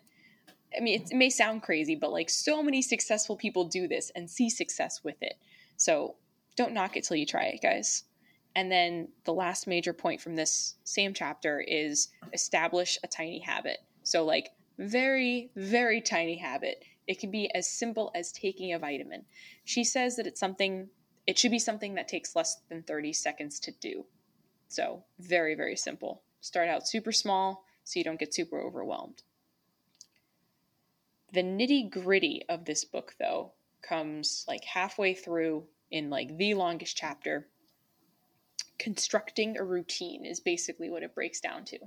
I 0.77 0.81
mean, 0.81 1.01
it 1.01 1.15
may 1.15 1.29
sound 1.29 1.63
crazy, 1.63 1.95
but 1.95 2.11
like 2.11 2.29
so 2.29 2.63
many 2.63 2.81
successful 2.81 3.35
people 3.35 3.65
do 3.65 3.87
this 3.87 4.11
and 4.15 4.29
see 4.29 4.49
success 4.49 5.03
with 5.03 5.21
it. 5.21 5.35
So 5.77 6.15
don't 6.55 6.73
knock 6.73 6.97
it 6.97 7.03
till 7.03 7.17
you 7.17 7.25
try 7.25 7.45
it, 7.45 7.61
guys. 7.61 8.03
And 8.55 8.71
then 8.71 9.07
the 9.25 9.33
last 9.33 9.67
major 9.67 9.93
point 9.93 10.21
from 10.21 10.35
this 10.35 10.75
same 10.83 11.13
chapter 11.13 11.59
is 11.59 12.09
establish 12.33 12.99
a 13.03 13.07
tiny 13.07 13.39
habit. 13.39 13.79
So, 14.03 14.23
like, 14.23 14.51
very, 14.77 15.49
very 15.55 16.01
tiny 16.01 16.37
habit. 16.37 16.83
It 17.07 17.19
can 17.19 17.31
be 17.31 17.53
as 17.55 17.67
simple 17.67 18.11
as 18.15 18.31
taking 18.31 18.73
a 18.73 18.79
vitamin. 18.79 19.25
She 19.65 19.83
says 19.83 20.15
that 20.17 20.27
it's 20.27 20.39
something, 20.39 20.89
it 21.25 21.37
should 21.37 21.51
be 21.51 21.59
something 21.59 21.95
that 21.95 22.07
takes 22.07 22.35
less 22.35 22.61
than 22.69 22.83
30 22.83 23.13
seconds 23.13 23.59
to 23.61 23.71
do. 23.71 24.05
So, 24.67 25.03
very, 25.19 25.55
very 25.55 25.75
simple. 25.75 26.21
Start 26.41 26.69
out 26.69 26.87
super 26.87 27.11
small 27.11 27.65
so 27.83 27.99
you 27.99 28.03
don't 28.03 28.19
get 28.19 28.33
super 28.33 28.61
overwhelmed. 28.61 29.23
The 31.33 31.41
nitty 31.41 31.89
gritty 31.89 32.43
of 32.47 32.65
this 32.65 32.85
book, 32.85 33.15
though, 33.19 33.53
comes 33.81 34.45
like 34.47 34.63
halfway 34.63 35.15
through 35.15 35.65
in 35.89 36.09
like 36.11 36.37
the 36.37 36.53
longest 36.53 36.95
chapter 36.95 37.47
constructing 38.77 39.57
a 39.57 39.63
routine 39.63 40.25
is 40.25 40.39
basically 40.39 40.89
what 40.89 41.03
it 41.03 41.15
breaks 41.15 41.39
down 41.39 41.65
to. 41.65 41.79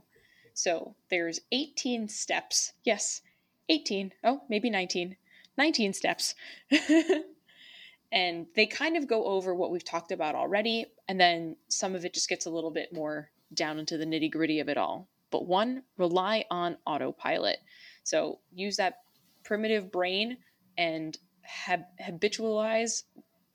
So 0.54 0.96
there's 1.10 1.40
18 1.52 2.08
steps. 2.08 2.72
Yes, 2.84 3.22
18. 3.68 4.12
Oh, 4.24 4.42
maybe 4.48 4.68
19. 4.68 5.16
19 5.58 5.92
steps. 5.92 6.34
and 8.12 8.46
they 8.56 8.66
kind 8.66 8.96
of 8.96 9.06
go 9.06 9.24
over 9.26 9.54
what 9.54 9.70
we've 9.70 9.84
talked 9.84 10.10
about 10.10 10.34
already, 10.34 10.86
and 11.08 11.20
then 11.20 11.56
some 11.68 11.94
of 11.94 12.04
it 12.04 12.14
just 12.14 12.28
gets 12.28 12.46
a 12.46 12.50
little 12.50 12.70
bit 12.70 12.92
more 12.92 13.30
down 13.54 13.78
into 13.78 13.96
the 13.96 14.06
nitty 14.06 14.30
gritty 14.30 14.58
of 14.58 14.68
it 14.68 14.76
all. 14.76 15.06
But 15.30 15.46
one, 15.46 15.82
rely 15.98 16.46
on 16.50 16.78
autopilot. 16.86 17.58
So 18.02 18.40
use 18.52 18.76
that 18.76 19.00
primitive 19.46 19.90
brain 19.92 20.38
and 20.76 21.18
hab- 21.42 21.98
habitualize 22.00 23.04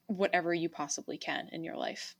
whatever 0.07 0.53
you 0.53 0.69
possibly 0.69 1.17
can 1.17 1.49
in 1.51 1.63
your 1.63 1.75
life. 1.75 2.15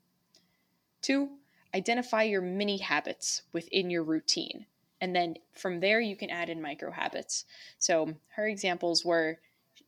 Two, 1.02 1.30
identify 1.74 2.24
your 2.24 2.42
mini 2.42 2.78
habits 2.78 3.44
within 3.54 3.90
your 3.90 4.04
routine. 4.04 4.66
And 5.00 5.16
then 5.16 5.36
from 5.54 5.80
there, 5.80 6.00
you 6.00 6.16
can 6.16 6.30
add 6.30 6.50
in 6.50 6.62
micro 6.62 6.92
habits. 6.92 7.46
So 7.80 8.14
her 8.36 8.48
examples 8.48 9.04
were 9.04 9.40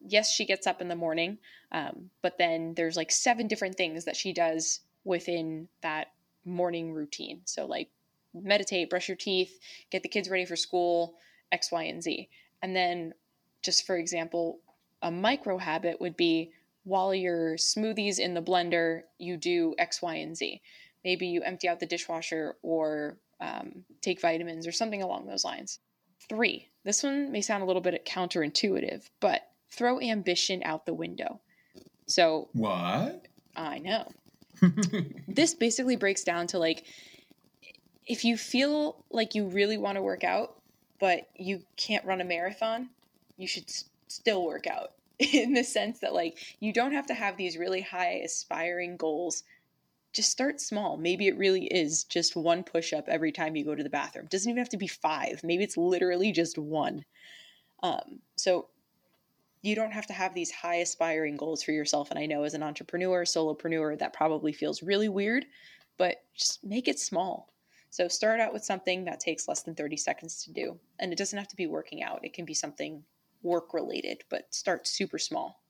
yes, 0.05 0.31
she 0.31 0.45
gets 0.45 0.67
up 0.67 0.81
in 0.81 0.87
the 0.87 0.95
morning, 0.95 1.37
um, 1.71 2.09
but 2.21 2.37
then 2.37 2.73
there's 2.75 2.97
like 2.97 3.11
seven 3.11 3.47
different 3.47 3.75
things 3.75 4.05
that 4.05 4.15
she 4.15 4.33
does 4.33 4.81
within 5.03 5.67
that 5.81 6.07
morning 6.45 6.93
routine. 6.93 7.41
So, 7.45 7.65
like 7.65 7.89
meditate, 8.33 8.89
brush 8.89 9.07
your 9.07 9.17
teeth, 9.17 9.59
get 9.89 10.03
the 10.03 10.09
kids 10.09 10.29
ready 10.29 10.45
for 10.45 10.55
school, 10.55 11.15
X, 11.51 11.71
Y, 11.71 11.83
and 11.83 12.03
Z. 12.03 12.29
And 12.61 12.75
then, 12.75 13.13
just 13.63 13.85
for 13.85 13.97
example, 13.97 14.59
a 15.01 15.09
micro 15.09 15.57
habit 15.57 15.99
would 15.99 16.15
be 16.15 16.51
while 16.83 17.15
your 17.15 17.55
smoothies 17.55 18.19
in 18.19 18.33
the 18.33 18.41
blender, 18.41 19.01
you 19.17 19.37
do 19.37 19.73
X, 19.77 20.01
Y, 20.01 20.15
and 20.15 20.35
Z 20.35 20.61
maybe 21.03 21.27
you 21.27 21.41
empty 21.41 21.67
out 21.67 21.79
the 21.79 21.85
dishwasher 21.85 22.55
or 22.61 23.17
um, 23.39 23.83
take 24.01 24.21
vitamins 24.21 24.67
or 24.67 24.71
something 24.71 25.01
along 25.01 25.25
those 25.25 25.43
lines. 25.43 25.79
Three, 26.29 26.69
this 26.83 27.03
one 27.03 27.31
may 27.31 27.41
sound 27.41 27.63
a 27.63 27.65
little 27.65 27.81
bit 27.81 28.05
counterintuitive, 28.05 29.09
but 29.19 29.49
throw 29.69 29.99
ambition 29.99 30.61
out 30.63 30.85
the 30.85 30.93
window. 30.93 31.41
So, 32.07 32.49
what? 32.53 33.27
I 33.55 33.79
know. 33.79 34.11
this 35.27 35.53
basically 35.53 35.95
breaks 35.95 36.23
down 36.23 36.47
to 36.47 36.59
like 36.59 36.85
if 38.05 38.23
you 38.25 38.37
feel 38.37 39.03
like 39.09 39.35
you 39.35 39.47
really 39.47 39.77
want 39.77 39.95
to 39.97 40.01
work 40.01 40.23
out, 40.23 40.55
but 40.99 41.29
you 41.35 41.63
can't 41.77 42.05
run 42.05 42.21
a 42.21 42.25
marathon, 42.25 42.89
you 43.37 43.47
should 43.47 43.65
s- 43.69 43.85
still 44.07 44.45
work 44.45 44.67
out 44.67 44.93
in 45.19 45.53
the 45.53 45.63
sense 45.63 45.99
that 45.99 46.13
like 46.13 46.37
you 46.59 46.73
don't 46.73 46.93
have 46.93 47.07
to 47.07 47.13
have 47.13 47.37
these 47.37 47.57
really 47.57 47.81
high 47.81 48.21
aspiring 48.23 48.97
goals 48.97 49.43
just 50.13 50.29
start 50.29 50.61
small. 50.61 50.95
Maybe 50.95 51.27
it 51.27 51.37
really 51.37 51.65
is 51.65 52.03
just 52.03 52.35
one 52.35 52.63
push 52.63 52.93
up 52.93 53.09
every 53.09 53.31
time 53.31 53.55
you 53.55 53.65
go 53.65 53.73
to 53.73 53.83
the 53.83 53.89
bathroom. 53.89 54.27
Doesn't 54.29 54.49
even 54.49 54.59
have 54.59 54.69
to 54.69 54.77
be 54.77 54.87
five. 54.87 55.41
Maybe 55.43 55.63
it's 55.63 55.75
literally 55.75 56.31
just 56.31 56.57
one. 56.57 57.03
Um, 57.81 58.19
so 58.35 58.67
you 59.63 59.75
don't 59.75 59.91
have 59.91 60.05
to 60.07 60.13
have 60.13 60.35
these 60.35 60.51
high 60.51 60.75
aspiring 60.75 61.35
goals 61.35 61.63
for 61.63 61.71
yourself. 61.71 62.11
And 62.11 62.19
I 62.19 62.27
know 62.27 62.43
as 62.43 62.53
an 62.53 62.61
entrepreneur, 62.61 63.23
solopreneur, 63.23 63.97
that 63.99 64.13
probably 64.13 64.53
feels 64.53 64.83
really 64.83 65.09
weird, 65.09 65.45
but 65.97 66.17
just 66.35 66.63
make 66.63 66.87
it 66.87 66.99
small. 66.99 67.51
So 67.89 68.07
start 68.07 68.39
out 68.39 68.53
with 68.53 68.63
something 68.63 69.05
that 69.05 69.19
takes 69.19 69.47
less 69.47 69.63
than 69.63 69.75
30 69.75 69.97
seconds 69.97 70.43
to 70.43 70.51
do. 70.51 70.79
And 70.99 71.11
it 71.11 71.17
doesn't 71.17 71.37
have 71.37 71.47
to 71.47 71.55
be 71.55 71.67
working 71.67 72.03
out, 72.03 72.23
it 72.23 72.33
can 72.33 72.45
be 72.45 72.53
something 72.53 73.03
work 73.43 73.73
related, 73.73 74.23
but 74.29 74.53
start 74.53 74.87
super 74.87 75.19
small. 75.19 75.61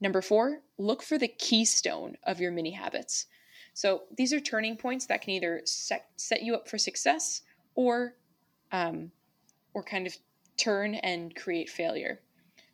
Number 0.00 0.22
four, 0.22 0.60
look 0.78 1.02
for 1.02 1.18
the 1.18 1.28
keystone 1.28 2.16
of 2.24 2.40
your 2.40 2.52
mini 2.52 2.72
habits. 2.72 3.26
So 3.72 4.02
these 4.16 4.32
are 4.32 4.40
turning 4.40 4.76
points 4.76 5.06
that 5.06 5.22
can 5.22 5.30
either 5.30 5.62
set, 5.64 6.10
set 6.16 6.42
you 6.42 6.54
up 6.54 6.68
for 6.68 6.78
success 6.78 7.42
or, 7.74 8.14
um, 8.70 9.10
or 9.72 9.82
kind 9.82 10.06
of 10.06 10.16
turn 10.56 10.94
and 10.96 11.34
create 11.34 11.68
failure. 11.68 12.20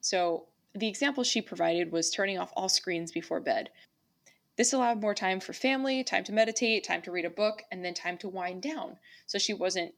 So 0.00 0.46
the 0.74 0.88
example 0.88 1.24
she 1.24 1.40
provided 1.40 1.92
was 1.92 2.10
turning 2.10 2.38
off 2.38 2.52
all 2.54 2.68
screens 2.68 3.12
before 3.12 3.40
bed. 3.40 3.70
This 4.56 4.72
allowed 4.72 5.00
more 5.00 5.14
time 5.14 5.40
for 5.40 5.52
family, 5.52 6.04
time 6.04 6.24
to 6.24 6.32
meditate, 6.32 6.84
time 6.84 7.00
to 7.02 7.10
read 7.10 7.24
a 7.24 7.30
book, 7.30 7.62
and 7.72 7.84
then 7.84 7.94
time 7.94 8.18
to 8.18 8.28
wind 8.28 8.62
down. 8.62 8.98
So 9.26 9.38
she 9.38 9.54
wasn't 9.54 9.94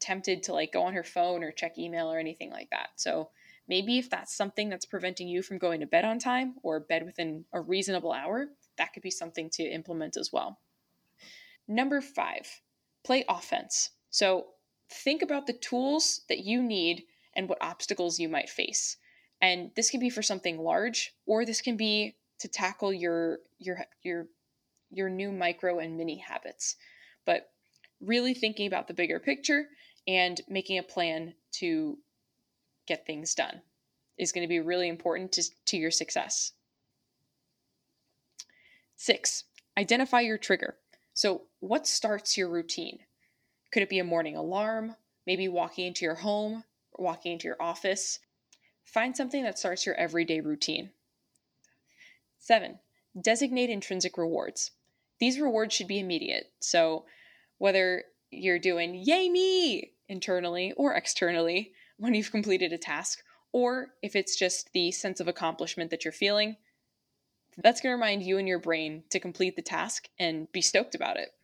tempted 0.00 0.42
to 0.44 0.52
like 0.52 0.72
go 0.72 0.82
on 0.82 0.94
her 0.94 1.04
phone 1.04 1.42
or 1.42 1.52
check 1.52 1.78
email 1.78 2.10
or 2.10 2.18
anything 2.18 2.50
like 2.50 2.70
that. 2.70 2.88
So 2.96 3.30
Maybe 3.70 3.98
if 3.98 4.10
that's 4.10 4.34
something 4.34 4.68
that's 4.68 4.84
preventing 4.84 5.28
you 5.28 5.42
from 5.42 5.58
going 5.58 5.78
to 5.78 5.86
bed 5.86 6.04
on 6.04 6.18
time 6.18 6.56
or 6.64 6.80
bed 6.80 7.04
within 7.04 7.44
a 7.52 7.60
reasonable 7.60 8.12
hour, 8.12 8.48
that 8.76 8.92
could 8.92 9.04
be 9.04 9.12
something 9.12 9.48
to 9.50 9.62
implement 9.62 10.16
as 10.16 10.30
well. 10.32 10.58
Number 11.68 12.00
five, 12.00 12.62
play 13.04 13.24
offense. 13.28 13.90
So 14.10 14.46
think 14.90 15.22
about 15.22 15.46
the 15.46 15.52
tools 15.52 16.22
that 16.28 16.40
you 16.40 16.64
need 16.64 17.04
and 17.36 17.48
what 17.48 17.58
obstacles 17.60 18.18
you 18.18 18.28
might 18.28 18.50
face. 18.50 18.96
And 19.40 19.70
this 19.76 19.88
can 19.88 20.00
be 20.00 20.10
for 20.10 20.20
something 20.20 20.58
large, 20.58 21.14
or 21.24 21.44
this 21.44 21.60
can 21.62 21.76
be 21.76 22.16
to 22.40 22.48
tackle 22.48 22.92
your 22.92 23.38
your 23.60 23.84
your 24.02 24.26
your 24.90 25.08
new 25.08 25.30
micro 25.30 25.78
and 25.78 25.96
mini 25.96 26.16
habits. 26.16 26.74
But 27.24 27.52
really 28.00 28.34
thinking 28.34 28.66
about 28.66 28.88
the 28.88 28.94
bigger 28.94 29.20
picture 29.20 29.68
and 30.06 30.40
making 30.48 30.78
a 30.78 30.82
plan 30.82 31.34
to 31.52 31.98
get 32.86 33.06
things 33.06 33.34
done 33.34 33.60
is 34.18 34.32
going 34.32 34.44
to 34.44 34.48
be 34.48 34.60
really 34.60 34.88
important 34.88 35.32
to, 35.32 35.44
to 35.66 35.76
your 35.76 35.90
success. 35.90 36.52
Six, 38.96 39.44
identify 39.78 40.20
your 40.20 40.38
trigger. 40.38 40.76
So, 41.14 41.42
what 41.60 41.86
starts 41.86 42.36
your 42.36 42.48
routine? 42.48 43.00
Could 43.72 43.82
it 43.82 43.88
be 43.88 43.98
a 43.98 44.04
morning 44.04 44.36
alarm, 44.36 44.96
maybe 45.26 45.48
walking 45.48 45.86
into 45.86 46.04
your 46.04 46.16
home, 46.16 46.64
walking 46.98 47.32
into 47.32 47.46
your 47.46 47.60
office? 47.60 48.18
Find 48.84 49.16
something 49.16 49.42
that 49.44 49.58
starts 49.58 49.86
your 49.86 49.94
everyday 49.94 50.40
routine. 50.40 50.90
Seven, 52.38 52.78
designate 53.18 53.70
intrinsic 53.70 54.18
rewards. 54.18 54.72
These 55.18 55.40
rewards 55.40 55.74
should 55.74 55.88
be 55.88 56.00
immediate. 56.00 56.52
So, 56.60 57.04
whether 57.58 58.04
you're 58.30 58.58
doing 58.58 58.94
yay 58.94 59.28
me 59.28 59.92
internally 60.08 60.72
or 60.76 60.94
externally, 60.94 61.72
when 61.98 62.14
you've 62.14 62.30
completed 62.30 62.72
a 62.72 62.78
task, 62.78 63.22
or 63.52 63.88
if 64.02 64.16
it's 64.16 64.36
just 64.36 64.72
the 64.72 64.90
sense 64.90 65.20
of 65.20 65.28
accomplishment 65.28 65.90
that 65.90 66.04
you're 66.04 66.12
feeling, 66.12 66.56
that's 67.58 67.80
going 67.80 67.90
to 67.90 67.94
remind 67.94 68.22
you 68.22 68.38
and 68.38 68.48
your 68.48 68.58
brain 68.58 69.02
to 69.10 69.20
complete 69.20 69.56
the 69.56 69.62
task 69.62 70.08
and 70.18 70.50
be 70.52 70.60
stoked 70.60 70.94
about 70.94 71.16
it. 71.16 71.34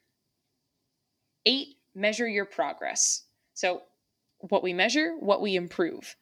Eight, 1.44 1.76
measure 1.94 2.28
your 2.28 2.44
progress. 2.44 3.24
So, 3.54 3.82
what 4.38 4.62
we 4.62 4.72
measure, 4.72 5.16
what 5.18 5.40
we 5.40 5.56
improve. 5.56 6.16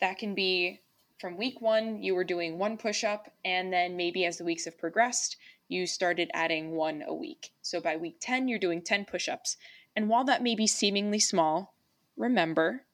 That 0.00 0.18
can 0.18 0.34
be 0.34 0.80
from 1.18 1.36
week 1.36 1.60
one, 1.60 2.02
you 2.02 2.14
were 2.14 2.24
doing 2.24 2.58
one 2.58 2.76
push 2.76 3.02
up, 3.02 3.32
and 3.44 3.72
then 3.72 3.96
maybe 3.96 4.24
as 4.24 4.38
the 4.38 4.44
weeks 4.44 4.66
have 4.66 4.78
progressed, 4.78 5.36
you 5.68 5.86
started 5.86 6.30
adding 6.32 6.72
one 6.72 7.02
a 7.06 7.14
week. 7.14 7.50
So 7.60 7.80
by 7.80 7.96
week 7.96 8.18
10, 8.20 8.48
you're 8.48 8.58
doing 8.58 8.82
10 8.82 9.04
push 9.04 9.28
ups. 9.28 9.56
And 9.96 10.08
while 10.08 10.24
that 10.24 10.42
may 10.42 10.54
be 10.54 10.66
seemingly 10.66 11.18
small, 11.18 11.74
remember 12.16 12.84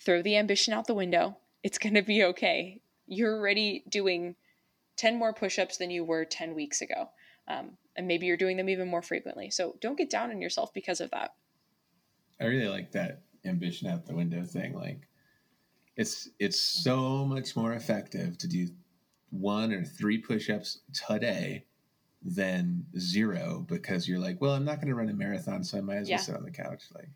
throw 0.00 0.22
the 0.22 0.36
ambition 0.36 0.72
out 0.72 0.86
the 0.86 0.94
window. 0.94 1.36
It's 1.62 1.78
going 1.78 1.94
to 1.94 2.02
be 2.02 2.24
okay. 2.24 2.80
You're 3.06 3.36
already 3.36 3.84
doing 3.88 4.36
10 4.96 5.18
more 5.18 5.32
push 5.32 5.58
ups 5.58 5.76
than 5.76 5.90
you 5.90 6.04
were 6.04 6.24
10 6.24 6.54
weeks 6.54 6.80
ago. 6.80 7.10
Um, 7.48 7.72
and 7.96 8.06
maybe 8.06 8.26
you're 8.26 8.36
doing 8.36 8.56
them 8.56 8.68
even 8.68 8.88
more 8.88 9.02
frequently. 9.02 9.50
So 9.50 9.76
don't 9.80 9.98
get 9.98 10.10
down 10.10 10.30
on 10.30 10.40
yourself 10.40 10.72
because 10.72 11.00
of 11.00 11.10
that. 11.10 11.34
I 12.40 12.44
really 12.44 12.68
like 12.68 12.92
that 12.92 13.22
ambition 13.44 13.88
out 13.88 14.06
the 14.06 14.14
window 14.14 14.44
thing. 14.44 14.74
Like, 14.74 15.08
it's 15.96 16.30
it's 16.38 16.58
so 16.58 17.24
much 17.26 17.56
more 17.56 17.74
effective 17.74 18.38
to 18.38 18.48
do 18.48 18.68
one 19.30 19.72
or 19.72 19.84
three 19.84 20.18
push-ups 20.18 20.80
today 20.92 21.64
than 22.22 22.84
zero 22.98 23.64
because 23.68 24.08
you're 24.08 24.18
like, 24.18 24.40
well, 24.40 24.54
I'm 24.54 24.64
not 24.64 24.76
going 24.76 24.88
to 24.88 24.94
run 24.94 25.08
a 25.08 25.14
marathon, 25.14 25.64
so 25.64 25.78
I 25.78 25.80
might 25.80 25.96
as 25.96 26.10
well 26.10 26.18
sit 26.18 26.36
on 26.36 26.44
the 26.44 26.50
couch. 26.50 26.84
Like, 26.94 27.08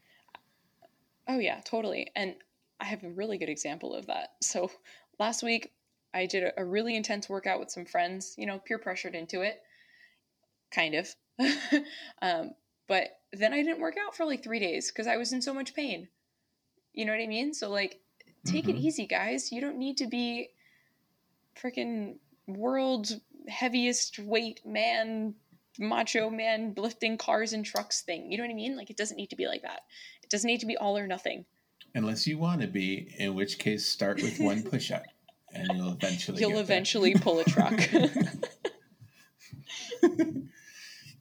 oh 1.29 1.39
yeah, 1.39 1.61
totally. 1.65 2.11
And 2.17 2.35
I 2.81 2.85
have 2.87 3.05
a 3.05 3.11
really 3.11 3.39
good 3.39 3.49
example 3.49 3.95
of 3.95 4.07
that. 4.07 4.33
So 4.41 4.71
last 5.19 5.43
week 5.43 5.73
I 6.13 6.27
did 6.27 6.45
a, 6.45 6.61
a 6.61 6.65
really 6.65 6.97
intense 6.97 7.29
workout 7.29 7.61
with 7.61 7.71
some 7.71 7.85
friends. 7.85 8.35
You 8.39 8.47
know, 8.47 8.59
peer 8.59 8.79
pressured 8.79 9.15
into 9.15 9.43
it, 9.43 9.61
kind 10.71 10.95
of. 10.95 11.15
um, 12.23 12.53
but 12.87 13.19
then 13.33 13.53
I 13.53 13.63
didn't 13.63 13.81
work 13.81 13.97
out 14.05 14.17
for 14.17 14.25
like 14.25 14.43
three 14.43 14.61
days 14.61 14.91
because 14.91 15.07
I 15.07 15.17
was 15.17 15.33
in 15.33 15.43
so 15.43 15.55
much 15.55 15.75
pain. 15.75 16.09
You 16.93 17.05
know 17.05 17.13
what 17.13 17.23
I 17.23 17.27
mean? 17.27 17.53
So 17.53 17.71
like, 17.71 18.01
take 18.45 18.67
mm-hmm. 18.67 18.77
it 18.77 18.81
easy, 18.81 19.07
guys. 19.07 19.51
You 19.51 19.61
don't 19.61 19.79
need 19.79 19.99
to 19.99 20.07
be 20.07 20.51
freaking 21.61 22.17
world 22.47 23.09
heaviest 23.49 24.19
weight 24.19 24.61
man, 24.65 25.35
macho 25.79 26.31
man 26.31 26.75
lifting 26.77 27.19
cars 27.19 27.53
and 27.53 27.65
trucks 27.65 28.03
thing. 28.03 28.31
You 28.31 28.39
know 28.39 28.45
what 28.45 28.51
I 28.51 28.55
mean? 28.55 28.77
Like 28.77 28.91
it 28.91 28.97
doesn't 28.97 29.17
need 29.17 29.31
to 29.31 29.37
be 29.37 29.47
like 29.47 29.63
that. 29.63 29.83
It 30.23 30.31
doesn't 30.31 30.49
need 30.49 30.61
to 30.61 30.67
be 30.67 30.77
all 30.77 30.97
or 30.97 31.07
nothing. 31.07 31.45
Unless 31.95 32.27
you 32.27 32.39
want 32.39 32.61
to 32.61 32.67
be, 32.67 33.15
in 33.19 33.35
which 33.35 33.59
case 33.59 33.87
start 33.87 34.21
with 34.21 34.41
one 34.41 34.63
push 34.63 34.91
up 34.91 35.05
and 35.55 35.69
you'll 35.75 35.93
eventually 35.93 36.41
You'll 36.41 36.59
eventually 36.59 37.15
pull 37.15 37.41
a 37.41 37.45
truck. 37.45 37.79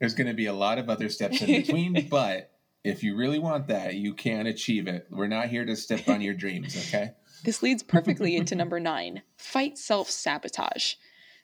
There's 0.00 0.14
going 0.14 0.26
to 0.26 0.34
be 0.34 0.46
a 0.46 0.52
lot 0.52 0.78
of 0.78 0.90
other 0.90 1.08
steps 1.08 1.40
in 1.40 1.46
between, 1.46 2.08
but 2.10 2.50
if 2.82 3.02
you 3.02 3.16
really 3.16 3.38
want 3.38 3.68
that, 3.68 3.94
you 3.94 4.12
can 4.14 4.46
achieve 4.46 4.88
it. 4.88 5.06
We're 5.10 5.28
not 5.28 5.48
here 5.48 5.64
to 5.64 5.76
step 5.76 6.08
on 6.08 6.20
your 6.20 6.34
dreams, 6.34 6.76
okay? 6.76 7.12
This 7.44 7.62
leads 7.62 7.82
perfectly 7.82 8.36
into 8.36 8.54
number 8.54 8.80
nine 8.80 9.22
fight 9.36 9.78
self 9.78 10.10
sabotage. 10.10 10.94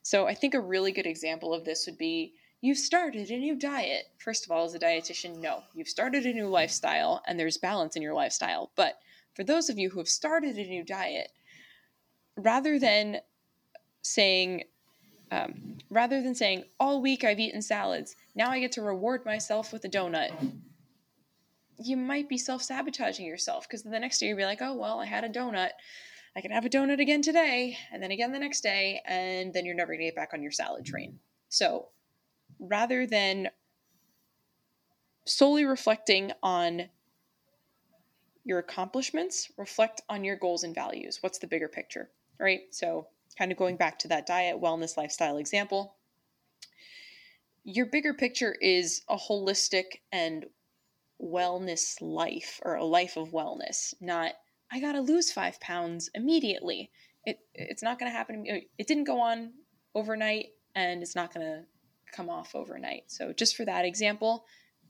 So 0.03 0.27
I 0.27 0.35
think 0.35 0.55
a 0.55 0.61
really 0.61 0.93
good 0.93 1.07
example 1.07 1.53
of 1.53 1.65
this 1.65 1.87
would 1.87 1.99
be 1.99 2.35
you've 2.61 2.79
started 2.79 3.31
a 3.31 3.39
new 3.39 3.57
diet. 3.57 4.05
First 4.19 4.45
of 4.45 4.51
all, 4.51 4.65
as 4.65 4.75
a 4.75 4.79
dietitian, 4.79 5.41
no, 5.41 5.63
you've 5.75 5.89
started 5.89 6.27
a 6.27 6.33
new 6.33 6.49
lifestyle 6.49 7.23
and 7.27 7.39
there's 7.39 7.59
balance 7.59 7.97
in 7.97 8.03
your 8.03 8.15
lifestyle. 8.15 8.71
But 8.77 8.99
for 9.35 9.45
those 9.45 9.71
of 9.71 9.79
you 9.79 9.91
who 9.91 9.99
have 9.99 10.09
started 10.09 10.57
a 10.57 10.67
new 10.67 10.85
diet, 10.85 11.31
rather 12.37 12.79
than 12.79 13.19
saying, 14.03 14.65
um, 15.31 15.79
rather 15.91 16.23
than 16.23 16.35
saying 16.35 16.65
all 16.79 17.01
week 17.01 17.25
I've 17.25 17.41
eaten 17.41 17.63
salads, 17.63 18.17
now 18.35 18.51
I 18.51 18.61
get 18.61 18.73
to 18.73 18.83
reward 18.83 19.25
myself 19.25 19.73
with 19.73 19.85
a 19.85 19.89
donut. 19.89 20.31
You 21.79 21.97
might 21.97 22.29
be 22.29 22.37
self 22.37 22.63
sabotaging 22.63 23.25
yourself 23.25 23.67
because 23.67 23.83
the 23.83 23.99
next 23.99 24.19
day 24.19 24.27
you'll 24.27 24.37
be 24.37 24.45
like, 24.45 24.61
oh, 24.61 24.75
well, 24.75 25.01
I 25.01 25.07
had 25.07 25.25
a 25.25 25.29
donut. 25.29 25.71
I 26.37 26.41
can 26.41 26.51
have 26.53 26.65
a 26.65 26.69
donut 26.69 27.01
again 27.01 27.23
today 27.23 27.77
and 27.93 28.03
then 28.03 28.11
again 28.11 28.33
the 28.33 28.39
next 28.39 28.63
day, 28.63 29.01
and 29.05 29.53
then 29.53 29.65
you're 29.65 29.75
never 29.75 29.93
going 29.93 30.01
to 30.01 30.07
get 30.07 30.15
back 30.17 30.31
on 30.33 30.43
your 30.43 30.53
salad 30.53 30.85
train. 30.85 31.19
So 31.49 31.89
rather 32.59 33.07
than 33.07 33.49
solely 35.25 35.65
reflecting 35.65 36.33
on 36.43 36.89
your 38.45 38.59
accomplishments, 38.59 39.51
reflect 39.57 40.01
on 40.09 40.25
your 40.25 40.37
goals 40.37 40.65
and 40.65 40.75
values. 40.75 41.19
What's 41.23 41.39
the 41.39 41.47
bigger 41.47 41.69
picture, 41.69 42.11
right? 42.39 42.63
So, 42.71 43.09
kind 43.39 43.53
of 43.53 43.59
going 43.59 43.77
back 43.77 43.99
to 44.01 44.09
that 44.09 44.27
diet, 44.27 44.61
wellness, 44.61 44.97
lifestyle 44.97 45.37
example, 45.37 45.95
your 47.65 47.87
bigger 47.87 48.15
picture 48.15 48.57
is 48.61 49.03
a 49.09 49.17
holistic 49.17 50.01
and 50.11 50.47
wellness 51.23 51.97
life 52.01 52.61
or 52.65 52.75
a 52.75 52.85
life 52.85 53.17
of 53.17 53.31
wellness, 53.31 53.95
not 54.01 54.33
I 54.73 54.81
got 54.81 54.93
to 54.93 55.01
lose 55.01 55.33
five 55.33 55.61
pounds 55.61 56.11
immediately. 56.15 56.91
It 57.25 57.39
it's 57.55 57.83
not 57.83 57.99
going 57.99 58.11
to 58.11 58.17
happen. 58.17 58.37
to 58.37 58.41
me. 58.41 58.69
It 58.79 58.87
didn't 58.87 59.05
go 59.05 59.21
on 59.21 59.53
overnight, 59.95 60.47
and 60.75 61.03
it's 61.03 61.17
not 61.17 61.35
going 61.35 61.47
to 61.47 61.65
come 62.13 62.31
off 62.31 62.55
overnight. 62.55 63.05
So 63.09 63.33
just 63.33 63.57
for 63.57 63.65
that 63.65 63.85
example, 63.85 64.45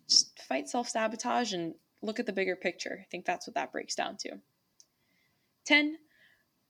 just 0.09 0.39
fight 0.43 0.69
self 0.69 0.89
sabotage 0.89 1.53
and 1.53 1.75
look 2.03 2.19
at 2.19 2.27
the 2.27 2.33
bigger 2.33 2.57
picture. 2.57 2.99
I 3.01 3.07
think 3.11 3.25
that's 3.25 3.47
what 3.47 3.55
that 3.55 3.73
breaks 3.73 3.95
down 3.95 4.17
to. 4.19 4.39
10. 5.67 5.99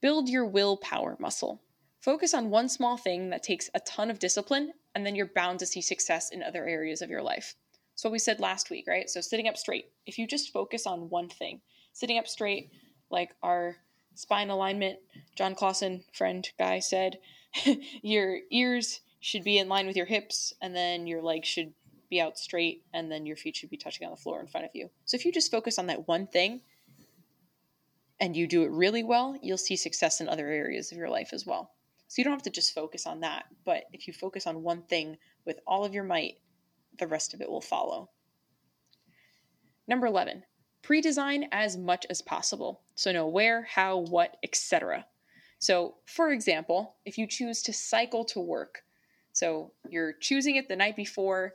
Build 0.01 0.29
your 0.29 0.47
willpower 0.47 1.17
muscle. 1.21 1.61
Focus 2.01 2.33
on 2.35 2.51
one 2.51 2.69
small 2.69 2.97
thing 2.97 3.31
that 3.31 3.43
takes 3.43 3.69
a 3.75 3.81
ton 3.81 4.11
of 4.11 4.19
discipline, 4.19 4.73
and 4.95 5.05
then 5.05 5.15
you're 5.15 5.31
bound 5.35 5.59
to 5.59 5.67
see 5.67 5.83
success 5.83 6.31
in 6.31 6.43
other 6.43 6.67
areas 6.67 7.03
of 7.03 7.11
your 7.11 7.23
life. 7.23 7.55
So, 7.95 8.09
we 8.09 8.19
said 8.19 8.41
last 8.41 8.71
week, 8.71 8.87
right? 8.89 9.11
So, 9.11 9.21
sitting 9.21 9.49
up 9.49 9.59
straight. 9.59 9.87
If 10.07 10.17
you 10.17 10.27
just 10.27 10.53
focus 10.53 10.87
on 10.87 11.11
one 11.11 11.29
thing, 11.29 11.61
sitting 11.93 12.19
up 12.19 12.27
straight, 12.27 12.71
like 13.11 13.35
our 13.43 13.77
spine 14.15 14.51
alignment, 14.51 14.99
John 15.35 15.55
Clausen, 15.55 16.05
friend 16.13 16.49
guy, 16.59 16.79
said, 16.79 17.19
your 18.03 18.39
ears 18.51 19.01
should 19.21 19.45
be 19.45 19.59
in 19.59 19.69
line 19.69 19.87
with 19.87 19.97
your 19.97 20.07
hips, 20.07 20.55
and 20.61 20.75
then 20.75 21.07
your 21.07 21.23
legs 21.23 21.49
should 21.49 21.73
be 22.09 22.21
out 22.21 22.39
straight, 22.39 22.83
and 22.93 23.11
then 23.11 23.27
your 23.27 23.37
feet 23.37 23.57
should 23.57 23.71
be 23.71 23.77
touching 23.77 24.07
on 24.07 24.11
the 24.13 24.21
floor 24.21 24.41
in 24.41 24.47
front 24.47 24.67
of 24.67 24.73
you. 24.75 24.91
So 25.05 25.17
if 25.17 25.25
you 25.25 25.33
just 25.33 25.51
focus 25.51 25.79
on 25.79 25.87
that 25.87 26.09
one 26.09 26.27
thing 26.27 26.61
and 28.19 28.37
you 28.37 28.47
do 28.47 28.63
it 28.65 28.71
really 28.71 29.03
well, 29.03 29.39
you'll 29.43 29.57
see 29.57 29.77
success 29.77 30.21
in 30.21 30.29
other 30.29 30.49
areas 30.49 30.93
of 30.93 30.99
your 30.99 31.09
life 31.09 31.31
as 31.33 31.47
well. 31.47 31.71
So 32.09 32.17
you 32.19 32.25
don't 32.25 32.33
have 32.33 32.43
to 32.43 32.51
just 32.51 32.75
focus 32.75 33.07
on 33.07 33.21
that, 33.21 33.45
but 33.65 33.85
if 33.93 34.09
you 34.09 34.13
focus 34.13 34.47
on 34.47 34.63
one 34.63 34.83
thing 34.83 35.17
with 35.47 35.61
all 35.67 35.85
of 35.85 35.95
your 35.95 36.05
might, 36.05 36.39
the 36.99 37.07
rest 37.07 37.35
of 37.35 37.41
it 37.41 37.49
will 37.49 37.61
follow. 37.61 38.11
Number 39.87 40.07
11, 40.07 40.43
pre 40.91 41.01
design 41.01 41.47
as 41.53 41.77
much 41.77 42.05
as 42.11 42.21
possible. 42.21 42.81
So 42.97 43.13
know 43.13 43.29
where, 43.29 43.63
how, 43.63 43.99
what, 43.99 44.37
etc. 44.43 45.07
So, 45.61 45.95
for 46.05 46.33
example, 46.33 46.97
if 47.05 47.17
you 47.17 47.29
choose 47.29 47.63
to 47.63 47.73
cycle 47.73 48.25
to 48.25 48.41
work, 48.41 48.83
so 49.33 49.71
you're 49.89 50.15
choosing 50.15 50.57
it 50.57 50.69
the 50.69 50.75
night 50.75 50.97
before 50.97 51.53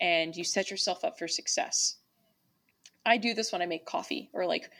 and 0.00 0.34
you 0.34 0.42
set 0.42 0.70
yourself 0.70 1.04
up 1.04 1.18
for 1.18 1.28
success. 1.28 1.96
I 3.04 3.18
do 3.18 3.34
this 3.34 3.52
when 3.52 3.60
I 3.60 3.66
make 3.66 3.84
coffee 3.84 4.30
or 4.32 4.46
like 4.46 4.70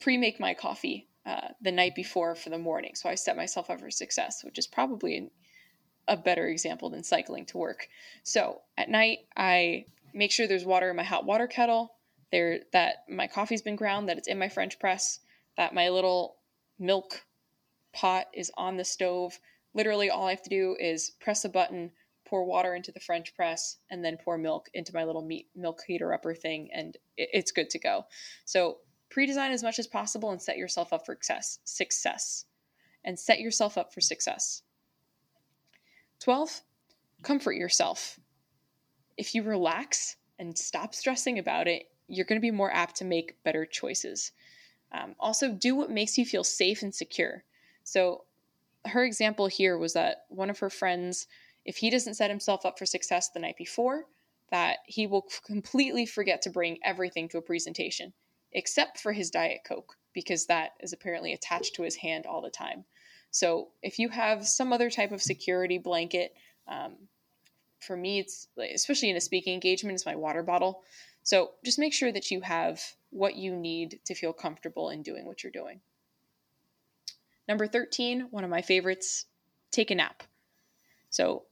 pre 0.00 0.18
make 0.18 0.40
my 0.40 0.54
coffee 0.54 1.06
uh, 1.24 1.50
the 1.62 1.70
night 1.70 1.94
before 1.94 2.34
for 2.34 2.50
the 2.50 2.58
morning. 2.58 2.96
So 2.96 3.08
I 3.08 3.14
set 3.14 3.36
myself 3.36 3.70
up 3.70 3.78
for 3.78 3.88
success, 3.88 4.42
which 4.42 4.58
is 4.58 4.66
probably 4.66 5.30
a 6.08 6.16
better 6.16 6.48
example 6.48 6.90
than 6.90 7.04
cycling 7.04 7.46
to 7.46 7.58
work. 7.58 7.86
So 8.24 8.62
at 8.76 8.90
night, 8.90 9.18
I 9.36 9.84
make 10.12 10.32
sure 10.32 10.48
there's 10.48 10.64
water 10.64 10.90
in 10.90 10.96
my 10.96 11.04
hot 11.04 11.24
water 11.24 11.46
kettle 11.46 11.93
there 12.34 12.58
that 12.72 13.04
my 13.08 13.28
coffee's 13.28 13.62
been 13.62 13.76
ground, 13.76 14.08
that 14.08 14.18
it's 14.18 14.26
in 14.26 14.40
my 14.40 14.48
French 14.48 14.80
press, 14.80 15.20
that 15.56 15.72
my 15.72 15.88
little 15.88 16.34
milk 16.80 17.24
pot 17.92 18.26
is 18.34 18.50
on 18.56 18.76
the 18.76 18.84
stove. 18.84 19.38
Literally, 19.72 20.10
all 20.10 20.26
I 20.26 20.30
have 20.30 20.42
to 20.42 20.50
do 20.50 20.76
is 20.80 21.12
press 21.20 21.44
a 21.44 21.48
button, 21.48 21.92
pour 22.26 22.44
water 22.44 22.74
into 22.74 22.90
the 22.90 22.98
French 22.98 23.36
press, 23.36 23.76
and 23.88 24.04
then 24.04 24.18
pour 24.24 24.36
milk 24.36 24.68
into 24.74 24.92
my 24.92 25.04
little 25.04 25.22
meat 25.22 25.46
milk 25.54 25.82
heater 25.86 26.12
upper 26.12 26.34
thing, 26.34 26.70
and 26.74 26.96
it's 27.16 27.52
good 27.52 27.70
to 27.70 27.78
go. 27.78 28.04
So 28.44 28.78
pre-design 29.10 29.52
as 29.52 29.62
much 29.62 29.78
as 29.78 29.86
possible 29.86 30.32
and 30.32 30.42
set 30.42 30.58
yourself 30.58 30.92
up 30.92 31.06
for 31.06 31.14
success. 31.14 31.60
Success, 31.62 32.46
and 33.04 33.16
set 33.16 33.38
yourself 33.38 33.78
up 33.78 33.94
for 33.94 34.00
success. 34.00 34.62
Twelve, 36.18 36.62
comfort 37.22 37.52
yourself. 37.52 38.18
If 39.16 39.36
you 39.36 39.44
relax 39.44 40.16
and 40.40 40.58
stop 40.58 40.96
stressing 40.96 41.38
about 41.38 41.68
it, 41.68 41.84
you're 42.08 42.26
going 42.26 42.40
to 42.40 42.44
be 42.44 42.50
more 42.50 42.72
apt 42.72 42.96
to 42.96 43.04
make 43.04 43.42
better 43.44 43.64
choices. 43.64 44.32
Um, 44.92 45.14
also, 45.18 45.50
do 45.50 45.74
what 45.74 45.90
makes 45.90 46.16
you 46.16 46.24
feel 46.24 46.44
safe 46.44 46.82
and 46.82 46.94
secure. 46.94 47.44
So, 47.82 48.24
her 48.86 49.04
example 49.04 49.46
here 49.46 49.78
was 49.78 49.94
that 49.94 50.26
one 50.28 50.50
of 50.50 50.58
her 50.58 50.70
friends, 50.70 51.26
if 51.64 51.78
he 51.78 51.90
doesn't 51.90 52.14
set 52.14 52.30
himself 52.30 52.66
up 52.66 52.78
for 52.78 52.86
success 52.86 53.30
the 53.30 53.40
night 53.40 53.56
before, 53.56 54.04
that 54.50 54.78
he 54.86 55.06
will 55.06 55.26
completely 55.44 56.06
forget 56.06 56.42
to 56.42 56.50
bring 56.50 56.78
everything 56.84 57.28
to 57.30 57.38
a 57.38 57.42
presentation, 57.42 58.12
except 58.52 59.00
for 59.00 59.12
his 59.12 59.30
Diet 59.30 59.62
Coke, 59.66 59.96
because 60.12 60.46
that 60.46 60.72
is 60.80 60.92
apparently 60.92 61.32
attached 61.32 61.74
to 61.74 61.82
his 61.82 61.96
hand 61.96 62.26
all 62.26 62.42
the 62.42 62.50
time. 62.50 62.84
So, 63.30 63.68
if 63.82 63.98
you 63.98 64.10
have 64.10 64.46
some 64.46 64.72
other 64.72 64.90
type 64.90 65.10
of 65.10 65.22
security 65.22 65.78
blanket, 65.78 66.34
um, 66.68 66.94
for 67.80 67.96
me, 67.96 68.20
it's 68.20 68.48
especially 68.74 69.10
in 69.10 69.16
a 69.16 69.20
speaking 69.20 69.54
engagement, 69.54 69.94
it's 69.94 70.06
my 70.06 70.16
water 70.16 70.42
bottle. 70.42 70.82
So 71.24 71.52
just 71.64 71.78
make 71.78 71.94
sure 71.94 72.12
that 72.12 72.30
you 72.30 72.42
have 72.42 72.80
what 73.10 73.34
you 73.34 73.56
need 73.56 74.00
to 74.04 74.14
feel 74.14 74.32
comfortable 74.32 74.90
in 74.90 75.02
doing 75.02 75.26
what 75.26 75.42
you're 75.42 75.50
doing. 75.50 75.80
Number 77.48 77.66
13, 77.66 78.28
one 78.30 78.44
of 78.44 78.50
my 78.50 78.62
favorites, 78.62 79.26
take 79.70 79.90
a 79.90 79.94
nap. 79.94 80.22
So 81.10 81.44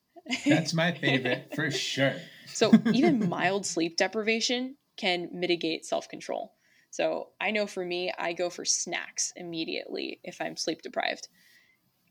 that's 0.46 0.74
my 0.74 0.92
favorite 0.92 1.52
for 1.54 1.70
sure. 1.70 2.14
so 2.46 2.72
even 2.92 3.28
mild 3.28 3.64
sleep 3.64 3.96
deprivation 3.96 4.76
can 4.96 5.28
mitigate 5.32 5.84
self 5.84 6.08
control. 6.08 6.54
So 6.90 7.28
I 7.40 7.50
know 7.50 7.66
for 7.66 7.84
me, 7.84 8.12
I 8.18 8.32
go 8.32 8.48
for 8.48 8.64
snacks 8.64 9.32
immediately 9.36 10.20
if 10.24 10.40
I'm 10.40 10.56
sleep 10.56 10.82
deprived. 10.82 11.28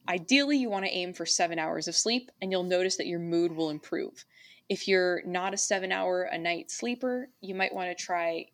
Ideally, 0.07 0.57
you 0.57 0.69
want 0.69 0.85
to 0.85 0.91
aim 0.91 1.13
for 1.13 1.25
seven 1.25 1.59
hours 1.59 1.87
of 1.87 1.95
sleep, 1.95 2.31
and 2.41 2.51
you'll 2.51 2.63
notice 2.63 2.97
that 2.97 3.07
your 3.07 3.19
mood 3.19 3.51
will 3.51 3.69
improve. 3.69 4.23
If 4.69 4.87
you're 4.87 5.21
not 5.25 5.53
a 5.53 5.57
seven 5.57 5.91
hour 5.91 6.23
a 6.23 6.37
night 6.37 6.71
sleeper, 6.71 7.29
you 7.41 7.55
might 7.55 7.73
want 7.73 7.95
to 7.95 8.03
try 8.03 8.47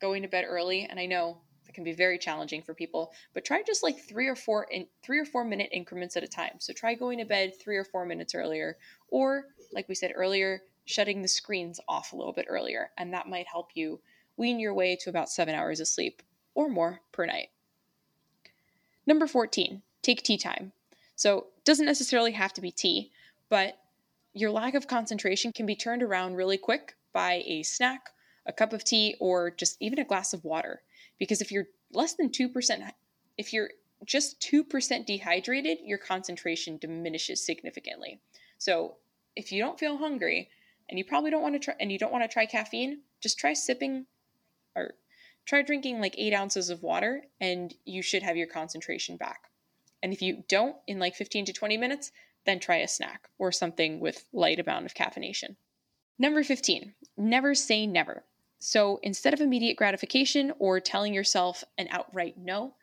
going 0.00 0.22
to 0.22 0.28
bed 0.28 0.44
early. 0.48 0.86
And 0.88 0.98
I 0.98 1.06
know 1.06 1.38
that 1.66 1.74
can 1.74 1.84
be 1.84 1.92
very 1.92 2.18
challenging 2.18 2.62
for 2.62 2.74
people, 2.74 3.12
but 3.32 3.44
try 3.44 3.62
just 3.62 3.82
like 3.82 3.98
three 3.98 4.28
or 4.28 4.36
four 4.36 4.64
in 4.64 4.86
three 5.02 5.18
or 5.18 5.24
four 5.24 5.44
minute 5.44 5.70
increments 5.72 6.16
at 6.16 6.24
a 6.24 6.28
time. 6.28 6.56
So 6.58 6.72
try 6.72 6.94
going 6.94 7.18
to 7.18 7.24
bed 7.24 7.52
three 7.58 7.76
or 7.76 7.84
four 7.84 8.04
minutes 8.04 8.34
earlier, 8.34 8.76
or 9.08 9.46
like 9.72 9.88
we 9.88 9.94
said 9.94 10.12
earlier, 10.14 10.62
shutting 10.84 11.22
the 11.22 11.28
screens 11.28 11.80
off 11.88 12.12
a 12.12 12.16
little 12.16 12.32
bit 12.32 12.46
earlier, 12.48 12.90
and 12.98 13.12
that 13.12 13.28
might 13.28 13.46
help 13.46 13.70
you 13.74 14.00
wean 14.36 14.58
your 14.58 14.74
way 14.74 14.96
to 14.96 15.10
about 15.10 15.30
seven 15.30 15.54
hours 15.54 15.80
of 15.80 15.88
sleep 15.88 16.22
or 16.54 16.68
more 16.68 17.00
per 17.12 17.26
night. 17.26 17.48
Number 19.06 19.26
14, 19.26 19.82
take 20.02 20.22
tea 20.22 20.38
time. 20.38 20.72
So, 21.16 21.46
doesn't 21.64 21.86
necessarily 21.86 22.32
have 22.32 22.52
to 22.54 22.60
be 22.60 22.70
tea, 22.70 23.12
but 23.48 23.78
your 24.34 24.50
lack 24.50 24.74
of 24.74 24.88
concentration 24.88 25.52
can 25.52 25.64
be 25.64 25.76
turned 25.76 26.02
around 26.02 26.34
really 26.34 26.58
quick 26.58 26.96
by 27.12 27.42
a 27.46 27.62
snack, 27.62 28.10
a 28.46 28.52
cup 28.52 28.72
of 28.72 28.84
tea, 28.84 29.16
or 29.20 29.50
just 29.50 29.76
even 29.80 30.00
a 30.00 30.04
glass 30.04 30.34
of 30.34 30.44
water. 30.44 30.82
Because 31.18 31.40
if 31.40 31.52
you're 31.52 31.68
less 31.92 32.14
than 32.14 32.28
2%, 32.28 32.90
if 33.38 33.52
you're 33.52 33.70
just 34.04 34.40
2% 34.40 35.06
dehydrated, 35.06 35.78
your 35.84 35.98
concentration 35.98 36.76
diminishes 36.78 37.46
significantly. 37.46 38.20
So, 38.58 38.96
if 39.36 39.50
you 39.50 39.62
don't 39.62 39.78
feel 39.78 39.96
hungry 39.96 40.48
and 40.88 40.98
you 40.98 41.04
probably 41.04 41.30
don't 41.30 41.42
want 41.42 41.54
to 41.54 41.58
try 41.58 41.74
and 41.80 41.90
you 41.90 41.98
don't 41.98 42.12
want 42.12 42.22
to 42.22 42.32
try 42.32 42.46
caffeine, 42.46 43.00
just 43.20 43.38
try 43.38 43.52
sipping 43.52 44.06
or 44.76 44.94
try 45.44 45.62
drinking 45.62 46.00
like 46.00 46.14
eight 46.18 46.32
ounces 46.32 46.70
of 46.70 46.82
water 46.82 47.24
and 47.40 47.74
you 47.84 48.02
should 48.02 48.22
have 48.22 48.36
your 48.36 48.46
concentration 48.46 49.16
back. 49.16 49.50
And 50.02 50.12
if 50.12 50.22
you 50.22 50.44
don't 50.48 50.76
in 50.86 50.98
like 50.98 51.16
15 51.16 51.46
to 51.46 51.52
20 51.52 51.76
minutes, 51.78 52.12
then 52.46 52.60
try 52.60 52.76
a 52.76 52.88
snack 52.88 53.28
or 53.38 53.52
something 53.52 54.00
with 54.00 54.24
light 54.32 54.58
amount 54.58 54.86
of 54.86 54.94
caffeination. 54.94 55.56
Number 56.18 56.42
15, 56.42 56.94
never 57.16 57.54
say 57.54 57.86
never. 57.86 58.24
So 58.58 58.98
instead 59.02 59.34
of 59.34 59.40
immediate 59.40 59.76
gratification 59.76 60.52
or 60.58 60.80
telling 60.80 61.12
yourself 61.12 61.64
an 61.76 61.88
outright 61.90 62.36
no, 62.38 62.74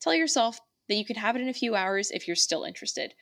tell 0.00 0.14
yourself 0.14 0.60
that 0.88 0.94
you 0.94 1.04
can 1.04 1.16
have 1.16 1.36
it 1.36 1.42
in 1.42 1.48
a 1.48 1.54
few 1.54 1.74
hours 1.74 2.10
if 2.10 2.26
you're 2.26 2.36
still 2.36 2.64
interested. 2.64 3.14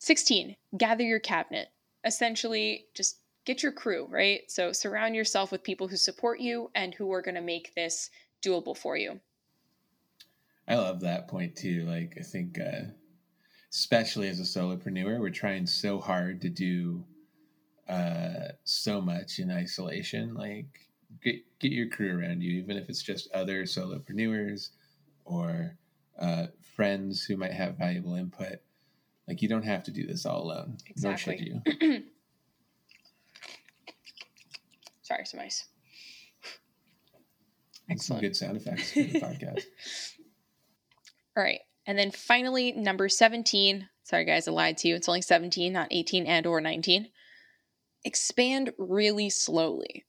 16, 0.00 0.56
gather 0.76 1.04
your 1.04 1.20
cabinet. 1.20 1.68
Essentially, 2.04 2.86
just 2.94 3.20
get 3.44 3.62
your 3.62 3.72
crew, 3.72 4.06
right? 4.10 4.42
So 4.48 4.72
surround 4.72 5.14
yourself 5.14 5.52
with 5.52 5.62
people 5.62 5.88
who 5.88 5.96
support 5.96 6.40
you 6.40 6.70
and 6.74 6.92
who 6.94 7.12
are 7.12 7.22
going 7.22 7.36
to 7.36 7.40
make 7.40 7.74
this 7.74 8.10
doable 8.42 8.76
for 8.76 8.96
you. 8.96 9.20
I 10.66 10.74
love 10.74 11.00
that 11.00 11.28
point 11.28 11.56
too. 11.56 11.84
Like, 11.84 12.16
I 12.18 12.22
think, 12.22 12.58
uh, 12.58 12.90
especially 13.72 14.28
as 14.28 14.38
a 14.38 14.42
solopreneur, 14.42 15.18
we're 15.18 15.30
trying 15.30 15.66
so 15.66 15.98
hard 15.98 16.40
to 16.42 16.48
do 16.48 17.04
uh, 17.88 18.48
so 18.64 19.00
much 19.00 19.38
in 19.38 19.50
isolation. 19.50 20.34
Like, 20.34 20.88
get 21.22 21.36
get 21.58 21.72
your 21.72 21.88
crew 21.88 22.18
around 22.18 22.42
you, 22.42 22.52
even 22.60 22.76
if 22.76 22.88
it's 22.88 23.02
just 23.02 23.30
other 23.32 23.64
solopreneurs 23.64 24.70
or 25.24 25.76
uh, 26.18 26.46
friends 26.76 27.24
who 27.24 27.36
might 27.36 27.52
have 27.52 27.78
valuable 27.78 28.14
input. 28.14 28.60
Like, 29.26 29.40
you 29.40 29.48
don't 29.48 29.64
have 29.64 29.84
to 29.84 29.90
do 29.90 30.06
this 30.06 30.26
all 30.26 30.42
alone. 30.42 30.76
Exactly. 30.86 31.50
Nor 31.50 31.72
should 31.72 31.80
you. 31.80 32.02
Sorry, 35.02 35.24
some 35.24 35.40
ice. 35.40 35.64
Excellent. 37.90 38.02
Some 38.02 38.20
good 38.20 38.36
sound 38.36 38.56
effects 38.56 38.92
for 38.92 39.00
the 39.00 39.20
podcast. 39.20 39.64
All 41.36 41.42
right. 41.42 41.60
And 41.86 41.98
then 41.98 42.10
finally, 42.10 42.72
number 42.72 43.08
17. 43.08 43.88
Sorry, 44.04 44.24
guys, 44.24 44.46
I 44.46 44.52
lied 44.52 44.78
to 44.78 44.88
you. 44.88 44.94
It's 44.94 45.08
only 45.08 45.22
17, 45.22 45.72
not 45.72 45.88
18 45.90 46.26
and 46.26 46.46
or 46.46 46.60
19. 46.60 47.08
Expand 48.04 48.72
really 48.78 49.30
slowly. 49.30 50.04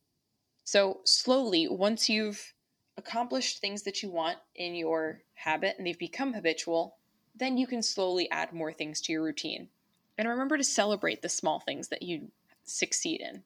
So, 0.63 1.01
slowly, 1.03 1.67
once 1.67 2.09
you've 2.09 2.53
accomplished 2.97 3.59
things 3.59 3.83
that 3.83 4.01
you 4.01 4.09
want 4.09 4.37
in 4.55 4.75
your 4.75 5.21
habit 5.33 5.75
and 5.77 5.85
they've 5.85 5.97
become 5.97 6.33
habitual, 6.33 6.97
then 7.35 7.57
you 7.57 7.67
can 7.67 7.81
slowly 7.81 8.29
add 8.31 8.53
more 8.53 8.71
things 8.71 9.01
to 9.01 9.11
your 9.11 9.23
routine. 9.23 9.69
And 10.17 10.27
remember 10.27 10.57
to 10.57 10.63
celebrate 10.63 11.21
the 11.21 11.29
small 11.29 11.59
things 11.59 11.89
that 11.89 12.03
you 12.03 12.31
succeed 12.63 13.21
in. 13.21 13.43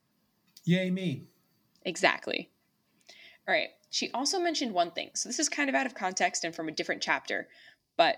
Yay, 0.65 0.89
me. 0.89 1.23
Exactly. 1.85 2.51
All 3.47 3.53
right. 3.53 3.69
She 3.89 4.11
also 4.11 4.39
mentioned 4.39 4.73
one 4.73 4.91
thing. 4.91 5.11
So 5.15 5.29
this 5.29 5.39
is 5.39 5.47
kind 5.47 5.69
of 5.69 5.75
out 5.75 5.85
of 5.85 5.95
context 5.95 6.43
and 6.43 6.53
from 6.53 6.67
a 6.67 6.73
different 6.73 7.01
chapter, 7.01 7.47
but 7.97 8.17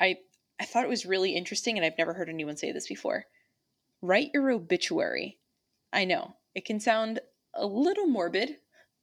I 0.00 0.18
I 0.60 0.64
thought 0.64 0.84
it 0.84 0.88
was 0.88 1.04
really 1.04 1.34
interesting 1.34 1.76
and 1.76 1.84
I've 1.84 1.98
never 1.98 2.14
heard 2.14 2.28
anyone 2.28 2.56
say 2.56 2.72
this 2.72 2.86
before. 2.86 3.26
Write 4.00 4.30
your 4.32 4.50
obituary. 4.50 5.38
I 5.92 6.04
know 6.04 6.36
it 6.54 6.64
can 6.64 6.80
sound 6.80 7.20
a 7.54 7.66
little 7.66 8.06
morbid, 8.06 8.56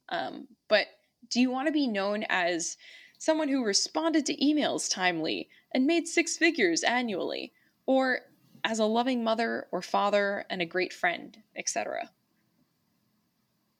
um, 0.08 0.48
but 0.68 0.86
do 1.28 1.40
you 1.40 1.50
want 1.50 1.66
to 1.66 1.72
be 1.72 1.86
known 1.86 2.24
as 2.28 2.76
someone 3.18 3.48
who 3.48 3.64
responded 3.64 4.26
to 4.26 4.36
emails 4.36 4.92
timely 4.92 5.48
and 5.72 5.86
made 5.86 6.08
six 6.08 6.36
figures 6.36 6.82
annually, 6.82 7.52
or 7.86 8.20
as 8.64 8.78
a 8.78 8.84
loving 8.84 9.22
mother 9.22 9.68
or 9.70 9.82
father 9.82 10.44
and 10.50 10.60
a 10.62 10.66
great 10.66 10.92
friend, 10.92 11.38
etc.? 11.54 12.10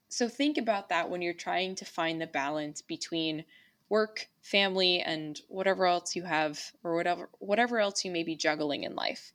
So 0.09 0.29
think 0.29 0.59
about 0.59 0.88
that 0.88 1.09
when 1.09 1.23
you're 1.23 1.33
trying 1.33 1.75
to 1.77 1.85
find 1.85 2.21
the 2.21 2.27
balance 2.27 2.83
between 2.83 3.45
work, 3.90 4.29
family, 4.40 5.00
and 5.00 5.38
whatever 5.48 5.85
else 5.85 6.16
you 6.16 6.22
have 6.22 6.59
or 6.83 6.94
whatever 6.94 7.29
whatever 7.38 7.79
else 7.79 8.05
you 8.05 8.11
may 8.11 8.22
be 8.22 8.37
juggling 8.37 8.85
in 8.85 8.94
life. 8.94 9.33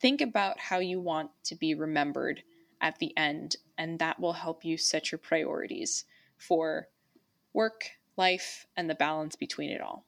Think 0.00 0.20
about 0.20 0.60
how 0.60 0.80
you 0.80 1.00
want 1.00 1.30
to 1.44 1.54
be 1.54 1.74
remembered 1.74 2.42
at 2.80 2.98
the 2.98 3.16
end, 3.16 3.56
and 3.78 3.98
that 4.00 4.20
will 4.20 4.34
help 4.34 4.64
you 4.64 4.76
set 4.76 5.10
your 5.10 5.18
priorities 5.18 6.04
for 6.36 6.88
work, 7.54 7.92
life, 8.18 8.66
and 8.76 8.90
the 8.90 8.94
balance 8.94 9.36
between 9.36 9.70
it 9.70 9.80
all. 9.80 10.04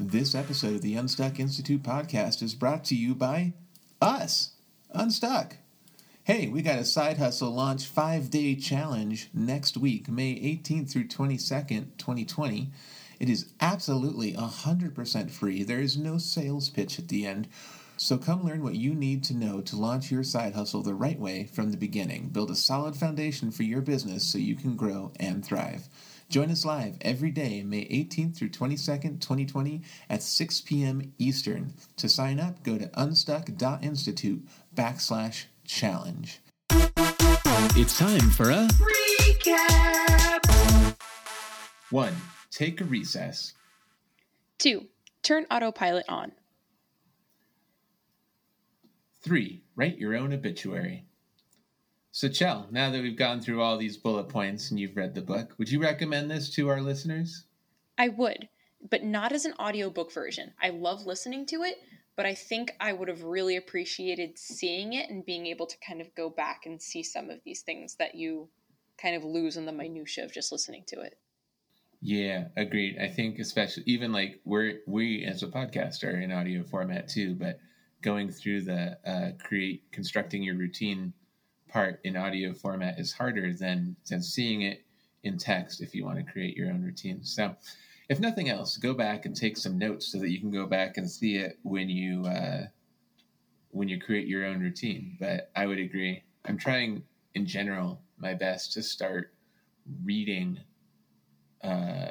This 0.00 0.34
episode 0.34 0.74
of 0.74 0.82
the 0.82 0.96
Unstuck 0.96 1.38
Institute 1.38 1.82
podcast 1.82 2.42
is 2.42 2.54
brought 2.54 2.84
to 2.86 2.96
you 2.96 3.14
by 3.14 3.52
us, 4.00 4.54
Unstuck. 4.90 5.56
Hey, 6.26 6.48
we 6.48 6.60
got 6.60 6.80
a 6.80 6.84
side 6.84 7.18
hustle 7.18 7.52
launch 7.52 7.86
five 7.86 8.30
day 8.30 8.56
challenge 8.56 9.28
next 9.32 9.76
week, 9.76 10.08
May 10.08 10.34
18th 10.34 10.90
through 10.90 11.06
22nd, 11.06 11.98
2020. 11.98 12.68
It 13.20 13.28
is 13.28 13.52
absolutely 13.60 14.32
100% 14.32 15.30
free. 15.30 15.62
There 15.62 15.78
is 15.78 15.96
no 15.96 16.18
sales 16.18 16.68
pitch 16.68 16.98
at 16.98 17.06
the 17.06 17.24
end. 17.24 17.46
So 17.96 18.18
come 18.18 18.44
learn 18.44 18.64
what 18.64 18.74
you 18.74 18.92
need 18.92 19.22
to 19.22 19.36
know 19.36 19.60
to 19.60 19.76
launch 19.76 20.10
your 20.10 20.24
side 20.24 20.54
hustle 20.54 20.82
the 20.82 20.94
right 20.94 21.20
way 21.20 21.44
from 21.44 21.70
the 21.70 21.76
beginning. 21.76 22.30
Build 22.30 22.50
a 22.50 22.56
solid 22.56 22.96
foundation 22.96 23.52
for 23.52 23.62
your 23.62 23.80
business 23.80 24.24
so 24.24 24.36
you 24.36 24.56
can 24.56 24.74
grow 24.74 25.12
and 25.20 25.44
thrive. 25.44 25.88
Join 26.28 26.50
us 26.50 26.64
live 26.64 26.96
every 27.02 27.30
day, 27.30 27.62
May 27.62 27.84
18th 27.84 28.36
through 28.36 28.48
22nd, 28.48 29.20
2020 29.20 29.80
at 30.10 30.24
6 30.24 30.60
p.m. 30.62 31.12
Eastern. 31.18 31.74
To 31.98 32.08
sign 32.08 32.40
up, 32.40 32.64
go 32.64 32.78
to 32.78 32.90
unstuck.institute 33.00 34.44
backslash 34.74 35.44
challenge. 35.66 36.40
It's 36.70 37.98
time 37.98 38.30
for 38.30 38.50
a 38.50 38.68
recap. 38.80 40.46
One, 41.90 42.14
take 42.50 42.80
a 42.80 42.84
recess. 42.84 43.54
Two, 44.58 44.86
turn 45.22 45.46
autopilot 45.50 46.06
on. 46.08 46.32
Three, 49.22 49.62
write 49.74 49.98
your 49.98 50.16
own 50.16 50.32
obituary. 50.32 51.04
So, 52.12 52.28
Chell, 52.28 52.66
now 52.70 52.90
that 52.90 53.02
we've 53.02 53.16
gone 53.16 53.40
through 53.42 53.60
all 53.60 53.76
these 53.76 53.98
bullet 53.98 54.28
points 54.30 54.70
and 54.70 54.80
you've 54.80 54.96
read 54.96 55.14
the 55.14 55.20
book, 55.20 55.52
would 55.58 55.70
you 55.70 55.82
recommend 55.82 56.30
this 56.30 56.48
to 56.54 56.68
our 56.70 56.80
listeners? 56.80 57.44
I 57.98 58.08
would, 58.08 58.48
but 58.88 59.04
not 59.04 59.32
as 59.32 59.44
an 59.44 59.52
audiobook 59.60 60.12
version. 60.12 60.54
I 60.62 60.70
love 60.70 61.04
listening 61.06 61.44
to 61.46 61.62
it, 61.62 61.76
but 62.16 62.26
I 62.26 62.34
think 62.34 62.72
I 62.80 62.92
would 62.92 63.08
have 63.08 63.22
really 63.22 63.56
appreciated 63.56 64.38
seeing 64.38 64.94
it 64.94 65.10
and 65.10 65.24
being 65.24 65.46
able 65.46 65.66
to 65.66 65.76
kind 65.86 66.00
of 66.00 66.14
go 66.14 66.30
back 66.30 66.62
and 66.64 66.80
see 66.80 67.02
some 67.02 67.30
of 67.30 67.40
these 67.44 67.60
things 67.60 67.96
that 67.96 68.14
you 68.14 68.48
kind 69.00 69.14
of 69.14 69.24
lose 69.24 69.56
in 69.56 69.66
the 69.66 69.72
minutia 69.72 70.24
of 70.24 70.32
just 70.32 70.50
listening 70.50 70.84
to 70.88 71.00
it. 71.00 71.18
Yeah, 72.00 72.48
agreed. 72.56 72.98
I 73.00 73.08
think 73.08 73.38
especially 73.38 73.84
even 73.86 74.12
like 74.12 74.40
we're 74.44 74.80
we 74.86 75.24
as 75.24 75.42
a 75.42 75.48
podcast 75.48 76.04
are 76.04 76.20
in 76.20 76.32
audio 76.32 76.62
format 76.62 77.08
too, 77.08 77.34
but 77.34 77.58
going 78.02 78.30
through 78.30 78.62
the 78.62 78.98
uh, 79.06 79.32
create 79.42 79.82
constructing 79.92 80.42
your 80.42 80.56
routine 80.56 81.12
part 81.68 82.00
in 82.04 82.16
audio 82.16 82.52
format 82.52 82.98
is 82.98 83.12
harder 83.12 83.52
than 83.52 83.96
than 84.08 84.22
seeing 84.22 84.62
it 84.62 84.84
in 85.24 85.38
text 85.38 85.80
if 85.80 85.94
you 85.94 86.04
want 86.04 86.18
to 86.18 86.32
create 86.32 86.56
your 86.56 86.70
own 86.70 86.82
routine. 86.82 87.24
So, 87.24 87.56
if 88.08 88.20
nothing 88.20 88.48
else, 88.48 88.76
go 88.76 88.94
back 88.94 89.26
and 89.26 89.34
take 89.34 89.56
some 89.56 89.78
notes 89.78 90.06
so 90.12 90.18
that 90.18 90.30
you 90.30 90.40
can 90.40 90.50
go 90.50 90.66
back 90.66 90.96
and 90.96 91.10
see 91.10 91.36
it 91.36 91.58
when 91.62 91.88
you 91.88 92.24
uh, 92.26 92.66
when 93.70 93.88
you 93.88 94.00
create 94.00 94.26
your 94.26 94.44
own 94.44 94.60
routine. 94.60 95.16
But 95.18 95.50
I 95.56 95.66
would 95.66 95.78
agree. 95.78 96.22
I'm 96.44 96.56
trying 96.58 97.02
in 97.34 97.46
general 97.46 98.00
my 98.18 98.34
best 98.34 98.72
to 98.74 98.82
start 98.82 99.34
reading 100.04 100.60
uh, 101.62 102.10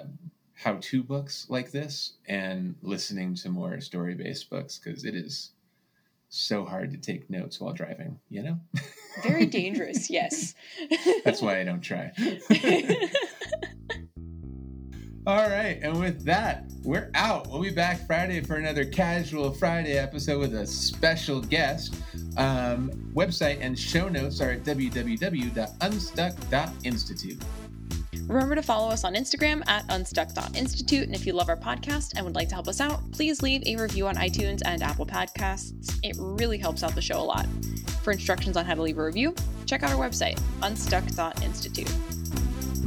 how-to 0.54 1.04
books 1.04 1.48
like 1.50 1.72
this 1.72 2.14
and 2.28 2.76
listening 2.82 3.36
to 3.36 3.50
more 3.50 3.80
story-based 3.80 4.50
books 4.50 4.80
because 4.80 5.06
it 5.06 5.16
is 5.16 5.52
so 6.30 6.66
hard 6.66 6.92
to 6.92 6.98
take 6.98 7.30
notes 7.30 7.60
while 7.60 7.74
driving. 7.74 8.20
You 8.30 8.44
know. 8.44 8.60
Very 9.24 9.46
dangerous. 9.48 10.10
yes. 10.10 10.56
That's 11.24 11.42
why 11.42 11.60
I 11.60 11.64
don't 11.64 11.82
try. 11.82 12.12
All 15.28 15.50
right, 15.50 15.80
and 15.82 16.00
with 16.00 16.24
that, 16.26 16.66
we're 16.84 17.10
out. 17.16 17.50
We'll 17.50 17.64
be 17.64 17.72
back 17.72 18.06
Friday 18.06 18.42
for 18.42 18.58
another 18.58 18.86
Casual 18.86 19.52
Friday 19.52 19.98
episode 19.98 20.40
with 20.40 20.54
a 20.54 20.68
special 20.68 21.42
guest. 21.42 21.96
Um, 22.38 22.92
website 23.16 23.58
and 23.60 23.76
show 23.78 24.08
notes 24.08 24.40
are 24.40 24.52
at 24.52 24.64
www.unstuck.institute. 24.64 27.44
Remember 28.28 28.54
to 28.54 28.62
follow 28.62 28.90
us 28.90 29.04
on 29.04 29.16
Instagram 29.16 29.68
at 29.68 29.84
unstuck.institute. 29.90 31.04
And 31.04 31.16
if 31.16 31.26
you 31.26 31.34
love 31.34 31.50
our 31.50 31.58
podcast 31.58 32.14
and 32.16 32.24
would 32.24 32.36
like 32.36 32.50
to 32.50 32.56
help 32.56 32.68
us 32.68 32.80
out, 32.80 33.02
please 33.12 33.42
leave 33.42 33.64
a 33.66 33.78
review 33.82 34.06
on 34.08 34.18
iTunes 34.18 34.62
and 34.64 34.84
Apple 34.84 35.08
Podcasts. 35.08 35.98
It 36.04 36.16
really 36.20 36.60
helps 36.60 36.84
out 36.84 36.94
the 36.94 37.02
show 37.02 37.20
a 37.20 37.26
lot. 37.26 37.48
For 38.04 38.12
instructions 38.12 38.58
on 38.58 38.66
how 38.66 38.76
to 38.76 38.84
leave 38.84 39.00
a 39.00 39.04
review, 39.04 39.34
check 39.66 39.82
out 39.82 39.92
our 39.92 39.98
website, 39.98 40.40
unstuck.institute. 40.62 41.92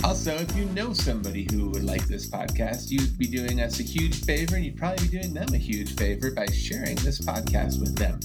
Also, 0.04 0.34
if 0.34 0.56
you 0.56 0.64
know 0.66 0.92
somebody 0.92 1.46
who 1.50 1.70
would 1.70 1.84
like 1.84 2.06
this 2.06 2.28
podcast, 2.28 2.90
you'd 2.90 3.18
be 3.18 3.26
doing 3.26 3.60
us 3.60 3.80
a 3.80 3.82
huge 3.82 4.24
favor, 4.24 4.56
and 4.56 4.64
you'd 4.64 4.76
probably 4.76 5.08
be 5.08 5.18
doing 5.18 5.34
them 5.34 5.48
a 5.52 5.58
huge 5.58 5.96
favor 5.96 6.30
by 6.30 6.46
sharing 6.46 6.96
this 6.96 7.20
podcast 7.20 7.80
with 7.80 7.96
them. 7.96 8.20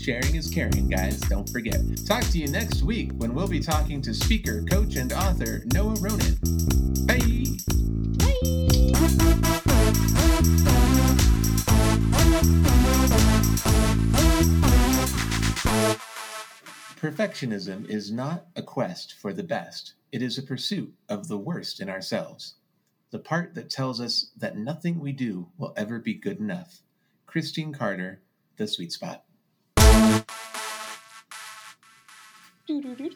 Sharing 0.00 0.34
is 0.34 0.48
caring, 0.50 0.88
guys. 0.88 1.18
Don't 1.20 1.48
forget. 1.48 1.80
Talk 2.06 2.24
to 2.24 2.38
you 2.38 2.48
next 2.48 2.82
week 2.82 3.10
when 3.14 3.34
we'll 3.34 3.48
be 3.48 3.60
talking 3.60 4.02
to 4.02 4.12
speaker, 4.12 4.62
coach, 4.64 4.96
and 4.96 5.12
author 5.12 5.62
Noah 5.72 5.96
Ronan. 6.00 6.38
Bye. 7.06 7.44
Perfectionism 17.00 17.88
is 17.88 18.10
not 18.10 18.46
a 18.56 18.62
quest 18.62 19.14
for 19.14 19.32
the 19.32 19.42
best. 19.42 19.94
It 20.14 20.22
is 20.22 20.38
a 20.38 20.42
pursuit 20.44 20.94
of 21.08 21.26
the 21.26 21.36
worst 21.36 21.80
in 21.80 21.88
ourselves. 21.88 22.54
The 23.10 23.18
part 23.18 23.56
that 23.56 23.68
tells 23.68 24.00
us 24.00 24.30
that 24.36 24.56
nothing 24.56 25.00
we 25.00 25.10
do 25.10 25.48
will 25.58 25.74
ever 25.76 25.98
be 25.98 26.14
good 26.14 26.38
enough. 26.38 26.82
Christine 27.26 27.72
Carter, 27.72 28.22
The 28.56 28.68
Sweet 28.68 28.92
Spot. 28.92 29.24
Do, 32.68 32.80
do, 32.80 32.94
do. 32.94 33.10